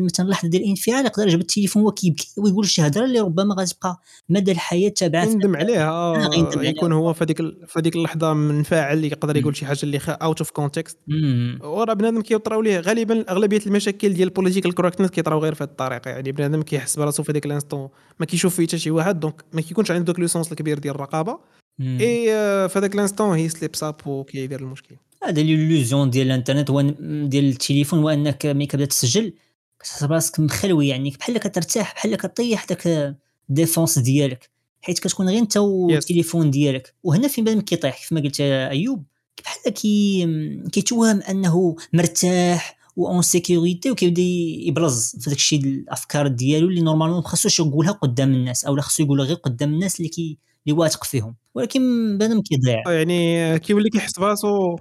[0.02, 4.00] مثلا لحظه ديال الانفعال يقدر يجبد التليفون وهو كيبكي ويقول شي هضره اللي ربما غتبقى
[4.28, 6.14] مدى الحياة تابعه يندم عليها
[6.56, 10.50] يكون هو في هذيك في هذيك اللحظة منفعل يقدر يقول شي حاجة اللي out of
[10.50, 10.98] context
[11.62, 12.80] وراه بنادم كيطراو ليه.
[12.80, 16.98] غالبا أغلبية المشاكل ديال ال political correctness كيطراو غير في هذه الطريقة يعني بنادم كيحس
[16.98, 17.88] براسو في هذيك ال instant
[18.20, 20.94] ما كيشوف فيه حتى شي واحد donc ما كيكونش عنده دوك le sens الكبير ديال
[20.94, 21.38] الرقابة.
[21.80, 22.24] et
[22.68, 24.96] في هذاك ال instant he slips up وكيدير المشكل.
[25.22, 26.80] هذا l'illusion ديال الإنترنت هو
[27.26, 29.32] ديال التليفون هو إنك ملي كتبدا تسجل
[29.80, 33.16] كتحس براسك مخلوي يعني بحال كترتاح بحال كطيح داك
[33.48, 34.50] défense ديالك
[34.82, 36.94] حيت كتكون غير انت والتليفون ديالك.
[37.02, 39.04] وهنا فين بدا كيطيح كيف ما قلت أيوب
[39.44, 40.26] بحال كي
[40.72, 47.28] كيتوهم أنه مرتاح en sécurité وكيبدأ يبرز في داك الشيء الأفكار ديالو اللي normalement ما
[47.28, 51.04] خصوش يقولها قدام الناس أو لا خصو يقولها غير قدام الناس اللي كي اللي واثق
[51.04, 51.36] فيهم.
[51.54, 51.80] ولكن
[52.18, 52.82] بنادم كيضيع.
[52.86, 54.76] يعني كيولي كيحس براسو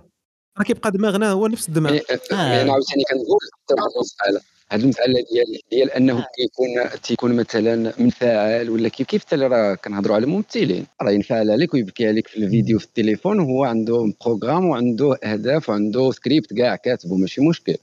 [0.59, 1.93] راه كيبقى دماغنا هو نفس الدماغ.
[1.93, 2.35] يعني آه.
[2.35, 4.39] يعني عاوتاني كنقول حتى
[4.71, 10.23] هذه المسألة ديال ديال أنه كيكون تيكون مثلا منفعل ولا كيف كيف راه كنهضروا على
[10.23, 15.69] الممثلين؟ راه ينفعل عليك ويبكي عليك في الفيديو في التليفون وهو عنده programme وعنده أهداف
[15.69, 17.75] وعنده سكريبت كاع كاتبه ماشي مشكل.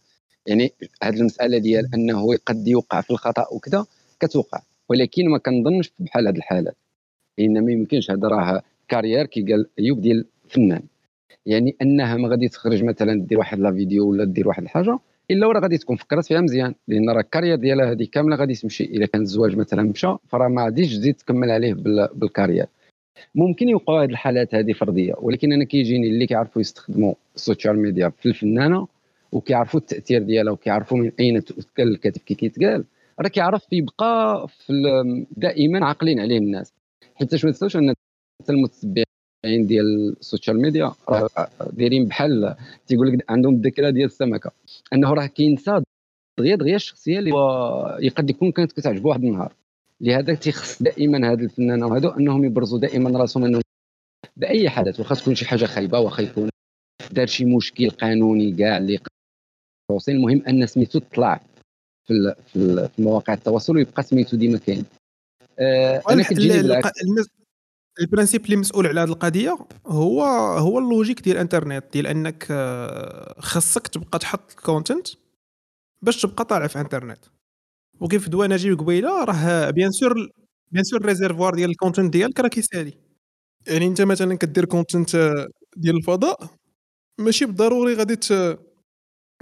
[0.47, 0.73] يعني
[1.03, 3.87] هذه المسألة ديال أنه قد يوقع في الخطأ وكذا
[4.21, 4.61] كتوقع.
[4.89, 6.77] ولكن ما كنظنش بحال هذه الحالات.
[7.39, 10.83] لأن ما يمكنش هذا راه carrière كي قال ايوب ديال فنان
[11.47, 14.99] يعني أنها ما غادي تخرج مثلا دير واحد لا فيديو ولا دير واحد الحاجة
[15.31, 18.55] إلا وراه غادي تكون فكرت فيها مزيان لأن راه ال carrière ديالها هذه كاملة غادي
[18.55, 21.75] تمشي إلا كان الزواج مثلا مشى فراه ما غاديش تزيد تكمل عليه
[22.15, 22.67] ب ال carrière.
[23.35, 28.09] ممكن يوقعوا هذه الحالات هذه فردية ولكن أنا كيجيني اللي كيعرفوا يستخدموا ال social media
[28.09, 28.89] في الفنانة
[29.33, 32.85] وكيعرفوا التأثير ديالها وكيعرفوا من أين تؤكل الكتف كي كيتقال
[33.21, 34.73] راه كيعرف يبقى في
[35.37, 36.73] دائما عاقلين عليه الناس.
[37.15, 37.95] حيت ما تنساوش ان
[39.45, 41.29] المتتبعين ديال ال social media راه
[41.73, 42.57] دايرين بحال
[42.87, 44.51] تيقول لك عندهم الذاكرة ديال السمكة.
[44.93, 45.83] أنه راه كينسى
[46.39, 47.31] دغيا دغيا الشخصيه اللي
[48.07, 49.53] يقد يكون كانت كتعجبو واحد النهار.
[50.01, 53.63] لهذا تيخص دائما هاد الفنانه وهادو أنهم يبرزوا دائما رأسهم انهم
[54.37, 56.49] بأي حدث واخا تكون شي حاجة خايبة واخا يكون
[57.13, 58.99] دار شي مشكل قانوني كاع اللي
[60.09, 61.41] المهم أن سميتو تطلع
[62.07, 64.85] في في مواقع التواصل ويبقى سميتو ديما كاين.
[65.59, 66.81] آه أنا كتجيني
[68.01, 70.23] ال principe اللي مسؤول على هذه القضية هو
[70.59, 75.09] هو ال logique ديال الانترنت ديال أنك آه، خاصك تبقى تحط ال content
[76.03, 77.19] باش تبقى طالع في الانترنت.
[78.01, 80.15] وكيف دوا نجيب قبيلة راه bien sûr
[80.73, 82.95] bien sûr ال réservoir ديال ال content ديالك راه كيسالي.
[83.67, 86.41] يعني أنت مثلا كدير content آه، ديال الفضاء
[87.21, 88.17] ماشي بالضروري غادي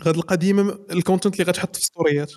[0.03, 2.33] غتلقى ديما ال content اللي غتحط في ستوريات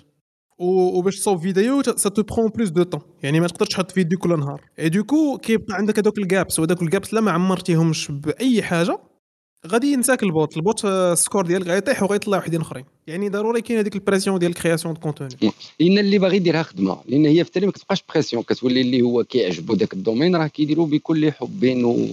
[0.58, 4.38] وباش تصوب فيديو ça te prend plus de temps يعني ما تقدرش تحط فيديو كل
[4.38, 4.64] نهار.
[4.78, 8.62] et du coup كيبقى عندك هذوك ال gaps وهذوك ال gaps لا ما عمرتيهمش بأي
[8.62, 8.98] حاجة
[9.66, 10.56] غادي ينساك ال bot.
[10.56, 12.84] ال bot ال score ديالك غيطيح وغيطلع وحدين أخرين.
[13.06, 15.30] يعني ضروري كاين هذيك ال pression ديال ال création de contenu
[15.80, 16.98] لأن اللي باغي يديرها خدمة.
[17.06, 20.46] لأن هي في التالي ما كتبقاش pression كتولي اللي هو كيعجبو ذاك ال domaine راه
[20.46, 22.06] كيديروا بكل حب و...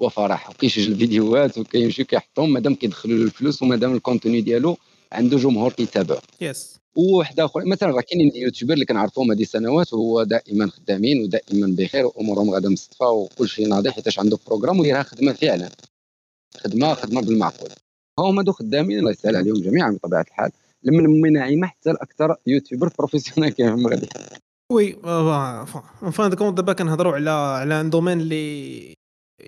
[0.00, 0.50] وفرح.
[0.50, 2.52] وكيسجل الفيديوهات وكيمشي كيحطهم.
[2.52, 4.76] مادام كيدخلوا له الفلوس ومادام ال contenu ديالو
[5.12, 7.64] عنده جمهور كيتابعه yes وواحد آخر.
[7.64, 12.68] مثلا راه كاينين YouTuber اللي كنعرفوهم هذه سنوات وهو دائما خدامين ودائما بخير وأمورهم غادا
[12.68, 15.68] مصطفى وكل شيء ناضي حيتاش عنده بروغرام وديرها خدمة فعلا.
[16.56, 17.70] خدمة خدمة بالمعقول.
[18.18, 20.50] هما دو خدامين الله يسهل عليهم جميعا بطبيعة الحال
[20.84, 24.08] من امي نعيمه حتى الأكثر YouTuber professionnel كاين في المغرب
[24.72, 24.92] oui
[26.12, 28.94] fin compte دابا كنهضروا على على un domaine اللي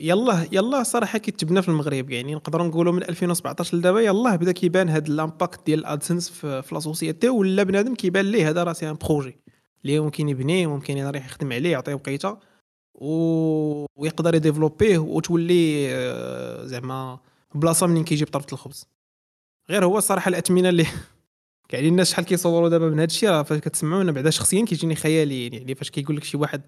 [0.01, 4.89] يلاه يلاه صراحة كيتبنى في المغرب يعني نقدروا نقولوا من 2017 لدابا يلاه بدا كيبان
[4.89, 8.65] هذا ال impact ديال ال AdSense في, في la société ولا بنادم كيبان ليه هذا
[8.65, 9.39] راه c'est un projet.
[9.85, 12.39] اللي ممكن يبنيه ممكن يروح يخدم عليه يعطيه وقيته
[12.95, 13.87] و...
[13.97, 17.19] ويقدر يديفلوبيه وتولي آه، زعما
[17.55, 18.87] بلاصة منين كيجيب طرف الخبز.
[19.71, 20.87] غير هو الصراحه الاثمنه اللي
[21.73, 24.95] يعني الناس شحال كيصوروا دابا من هذا الشيء راه فاش كتسمعوا أنا بعدا شخصيا كيجيني
[24.95, 26.63] خيالي يعني فاش كيقول لك شي واحد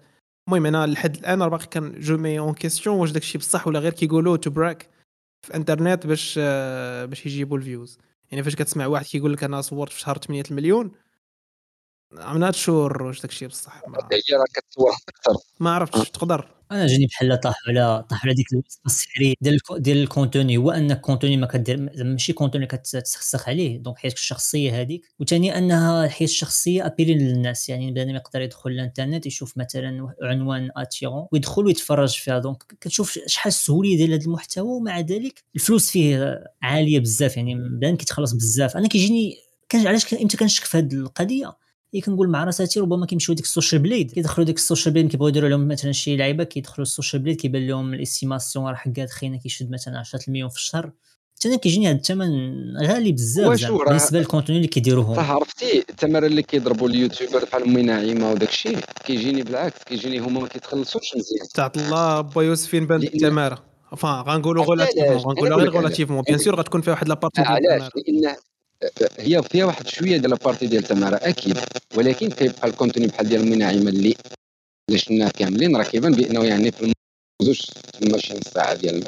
[0.47, 3.93] المهم أنا لحد الآن باقي كان je mets en question واش داكشي بصح ولا غير
[3.93, 4.89] كيقولوا تو براك
[5.41, 6.39] في انترنت باش
[7.09, 7.97] باش يجيبوا ال views.
[8.31, 10.91] يعني فاش كتسمع واحد كيقول لك أنا صورت في شهر 8 المليون
[12.13, 15.43] I'm not sure واش داكشي بصح ما هي راه كتصور أكثر.
[15.59, 16.58] ما عرفتش تقدر.
[16.71, 20.57] أنا جاني بحال طاح على طاح على ديك الوصفه السحريه ديال ديال ال contenu.
[20.57, 23.77] هو أن ال contenu ما كدير ماشي contenu كتسخسخ عليه.
[23.77, 27.69] donc حيت الشخصية هذيك وثاني أنها حيت الشخصية ابيلين للناس.
[27.69, 32.39] يعني بنادم يقدر يدخل الانترنت يشوف مثلا عنوان اتيرون ويدخل ويتفرج فيها.
[32.39, 34.69] donc كتشوف شحال السهوله ديال هذا المحتوى.
[34.69, 37.37] ومع ذلك الفلوس فيه عالية بزاف.
[37.37, 38.77] يعني بنادم كيتخلص بزاف.
[38.77, 39.35] أنا كيجيني
[39.73, 41.53] علاش إمتى كنشك في هذه القضية؟
[41.93, 44.11] هي كنقول مع راساتي ربما كيمشيو ديك ال Social Blade.
[44.11, 47.35] كيدخلوا ديك ال Social Blade كيبغيو يديروا لهم مثلا شي لعيبة كيدخلوا ال Social Blade
[47.35, 50.91] كيبان لهم ال estimation راه حكات خينا كيشد مثلا 10 مليون في الشهر.
[51.39, 52.27] حتى أنا كيجيني هذا الثمن
[52.77, 55.15] غالي بزاف بالنسبة لل contenu اللي كيديروهم.
[55.15, 60.19] صح عرفتي؟ التمارين اللي كيضربوا ال YouTuber بحال أمي نعيمة وداك الشيء كيجيني بالعكس كيجيني
[60.19, 63.65] هما ما كيتخلصوش مزيان تعط الله با يوسفين بان التمارة.
[63.97, 65.71] فان غنقولوا؟ relativement غنقولوا نقول غير.
[65.71, 68.35] relativement bien sûr غتكون فيها واحد la partie علاش؟ لأن
[69.17, 71.57] هي فيها واحد شوية ديال la partie ديال التماره أكيد.
[71.95, 74.15] ولكن كيبقى ال contenu بحال ديال امي نعيمه اللي
[74.89, 76.93] اللي كاملين راه كيبان بأنه يعني في
[77.41, 77.61] زوج
[78.01, 79.03] تما شي نص ساعة ديال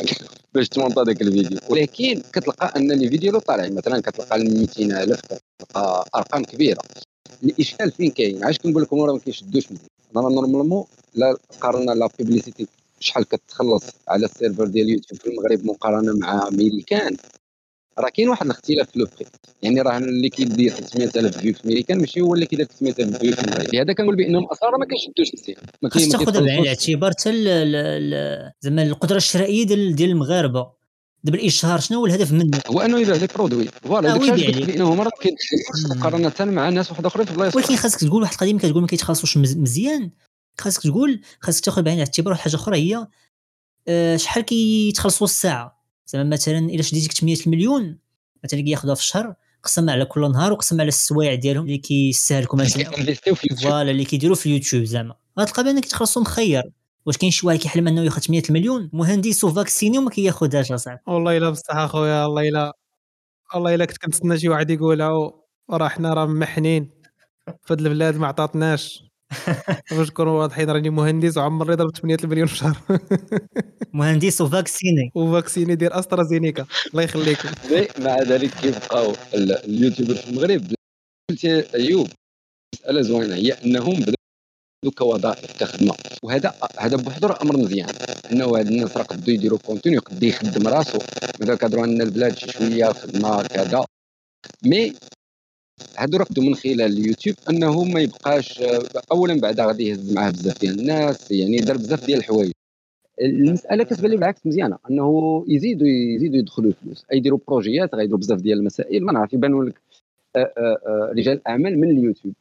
[0.54, 1.60] باش تمونطا داك الفيديو.
[1.70, 5.22] ولكن كتلقى أن les vidéos طالعين مثلا كتلقى 200000
[5.60, 6.82] كتلقى أرقام كبيرة.
[7.44, 12.10] الإشكال فين كاين؟ علاش كنقول لكم راه ما كيشدوش مزيان؟ أنا normalement لا قارنا la
[12.20, 12.68] publicité
[13.00, 17.18] شحال كتخلص على السيرفر ديال يوتيوب في المغرب مقارنة مع ميريكان
[18.00, 19.26] راه كاين واحد الاختلاف في le prix
[19.62, 23.42] يعني راه اللي كيدير 300000 view في ميريكان ماشي هو اللي كيدير 300000 view في
[23.44, 26.62] المغرب لهذا كنقول بأنهم أصلا راه ما كيشدوش ما خاص كاين- ما تاخذها بعين.
[26.62, 27.32] الاعتبار حتى
[28.62, 30.72] زعما القدرة الشرائية ديال ديال المغاربة.
[31.24, 34.36] دابا الإشهار شنو هو الهدف منه؟ هو أنه يبيع les produits voilà آه، داك ويبيع
[34.48, 34.66] الشيء لي.
[34.66, 35.98] بأنهم راه كيدخلوا مم.
[36.00, 39.38] مقارنة مع ناس واحد آخرين في بلايص ولكن خاصك تقول واحد القضية كتقول ما كيتخلصوش
[39.38, 40.12] مز- مزيان.
[40.60, 43.08] خاصك تقول خاصك تاخذ بعين الاعتبار واحد حاجة أخرى هي
[43.88, 45.81] آه، شحال كيتخلصوا الساعة؟
[46.12, 47.98] زعما مثلا إلا شديتي 800 المليون
[48.44, 52.84] مثلا كياخذوها في الشهر قسم على كل نهار وقسم على السوايع ديالهم اللي كيستهلكوا مثلا.
[53.64, 55.16] voilà اللي كيديروا في اليوتيوب زعما.
[55.40, 56.64] غتلقى بان كيتخلصوا مخير
[57.06, 61.02] واش كاين شي واحد كيحلم أنه ياخذ 800 المليون؟ مهندس و vacciné وما كياخذهاش أصاحبي.
[61.08, 62.74] والله إلا بصح أخويا والله إلا
[63.56, 65.32] والله إلا كنت كنتسنى شي واحد يقولها
[65.68, 66.90] وراه حنا راه محنين.
[67.46, 69.11] في هاد البلاد ما عطاتناش.
[69.92, 72.78] باش نكونوا واضحين راني مهندس وعمري ضربت 8 المليون في الشهر
[73.94, 75.12] مهندس و vacciné.
[75.16, 76.66] و vacciné ديال أسترازينيكا.
[76.92, 77.50] الله يخليكم.
[78.06, 80.62] مع ذلك كيبقاو ال- ال YouTuber في المغرب.
[81.32, 82.08] قلت أيوب
[82.76, 84.16] مساله زوينة هي أنهم بداو
[84.98, 87.90] كوظائف كخدمه وهذا هذا بوحدو راه أمر مزيان.
[88.32, 91.00] إنه هاد الناس راه قدو يديروا contenu يقدر يخدم راسو.
[91.42, 93.86] مثلا كادروا أن البلاد شي شوية خدمة كذا.
[94.66, 94.94] mais
[96.30, 98.64] بدو من خلال اليوتيوب انه ما يبقاش
[99.12, 102.52] اولا بعدا غادي يهز معاه بزاف ديال الناس يعني دار بزاف ديال الحوايج.
[103.22, 107.06] المسألة كتبان لي بالعكس مزيانة انه يزيدوا يزيدوا يدخلوا الفلوس.
[107.14, 109.06] يديروا بروجيات غيديروا بزاف ديال المسائل.
[109.06, 109.82] ما نعرف يبانوا لك
[110.36, 112.34] آه، آه، آه، رجال أعمال من اليوتيوب.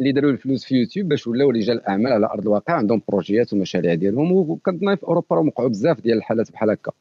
[0.00, 3.94] اللي داروا الفلوس في يوتيوب باش ولاو رجال أعمال على أرض الواقع عندهم بروجيات ومشاريع
[3.94, 4.32] ديالهم.
[4.32, 6.92] وكنظن في أوروبا راه وقعوا بزاف ديال الحالات بحال هكا.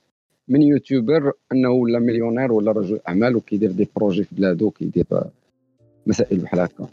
[0.47, 5.30] من YouTuber انه ولا مليونير ولا رجل أعمال وكيدير des projets في بلادو وكيدير آه،
[6.08, 6.88] مسائل بحال هكا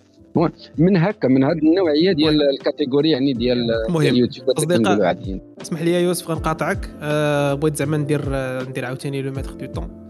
[0.78, 3.58] من هكا من هذه النوعية ديال ال catégorie يعني ديال
[3.88, 4.50] المهم اليوتيوب
[5.02, 5.40] عاديين.
[5.62, 6.90] اسمح لي يا يوسف غنقاطعك.
[7.02, 10.06] أه بغيت زعما ندير آه، ندير عاوتاني le maître du temps.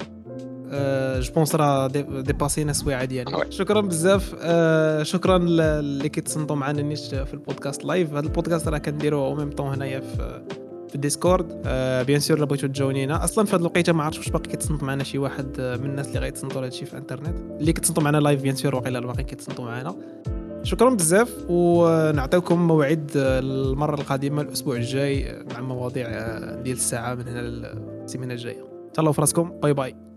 [1.21, 3.51] je pense راه دي- ديباسينا سوايع ديالي آه.
[3.51, 4.35] شكرا بزاف.
[4.41, 9.51] أه شكرا اللي كيتصنتوا معنا نيت في البودكاست live هذا البودكاست راه كنديروه au même
[9.51, 10.43] temps هنايا في
[10.93, 11.63] في ال Discord.
[11.67, 15.05] أه bien sûr بغيتو تجاونينا أصلا في هذه الوقيتة ما عرفتش واش باقي كيتصنت معنا
[15.05, 17.61] شي واحد آه، من الناس اللي غيتصنتوا لهذا الشيء في الإنترنت.
[17.61, 19.95] اللي كيتصنتوا معنا live bien sûr واقيلا باقي كيتصنتوا معنا.
[20.63, 27.15] شكرا بزاف ونعطيكم موعد آه، المرة القادمة الأسبوع الجاي آه، مع مواضيع آه، ديال الساعة
[27.15, 28.65] من هنا للسيمانة الجاية.
[28.95, 29.51] تهلاو في راسكم.
[29.61, 30.12] باي باي.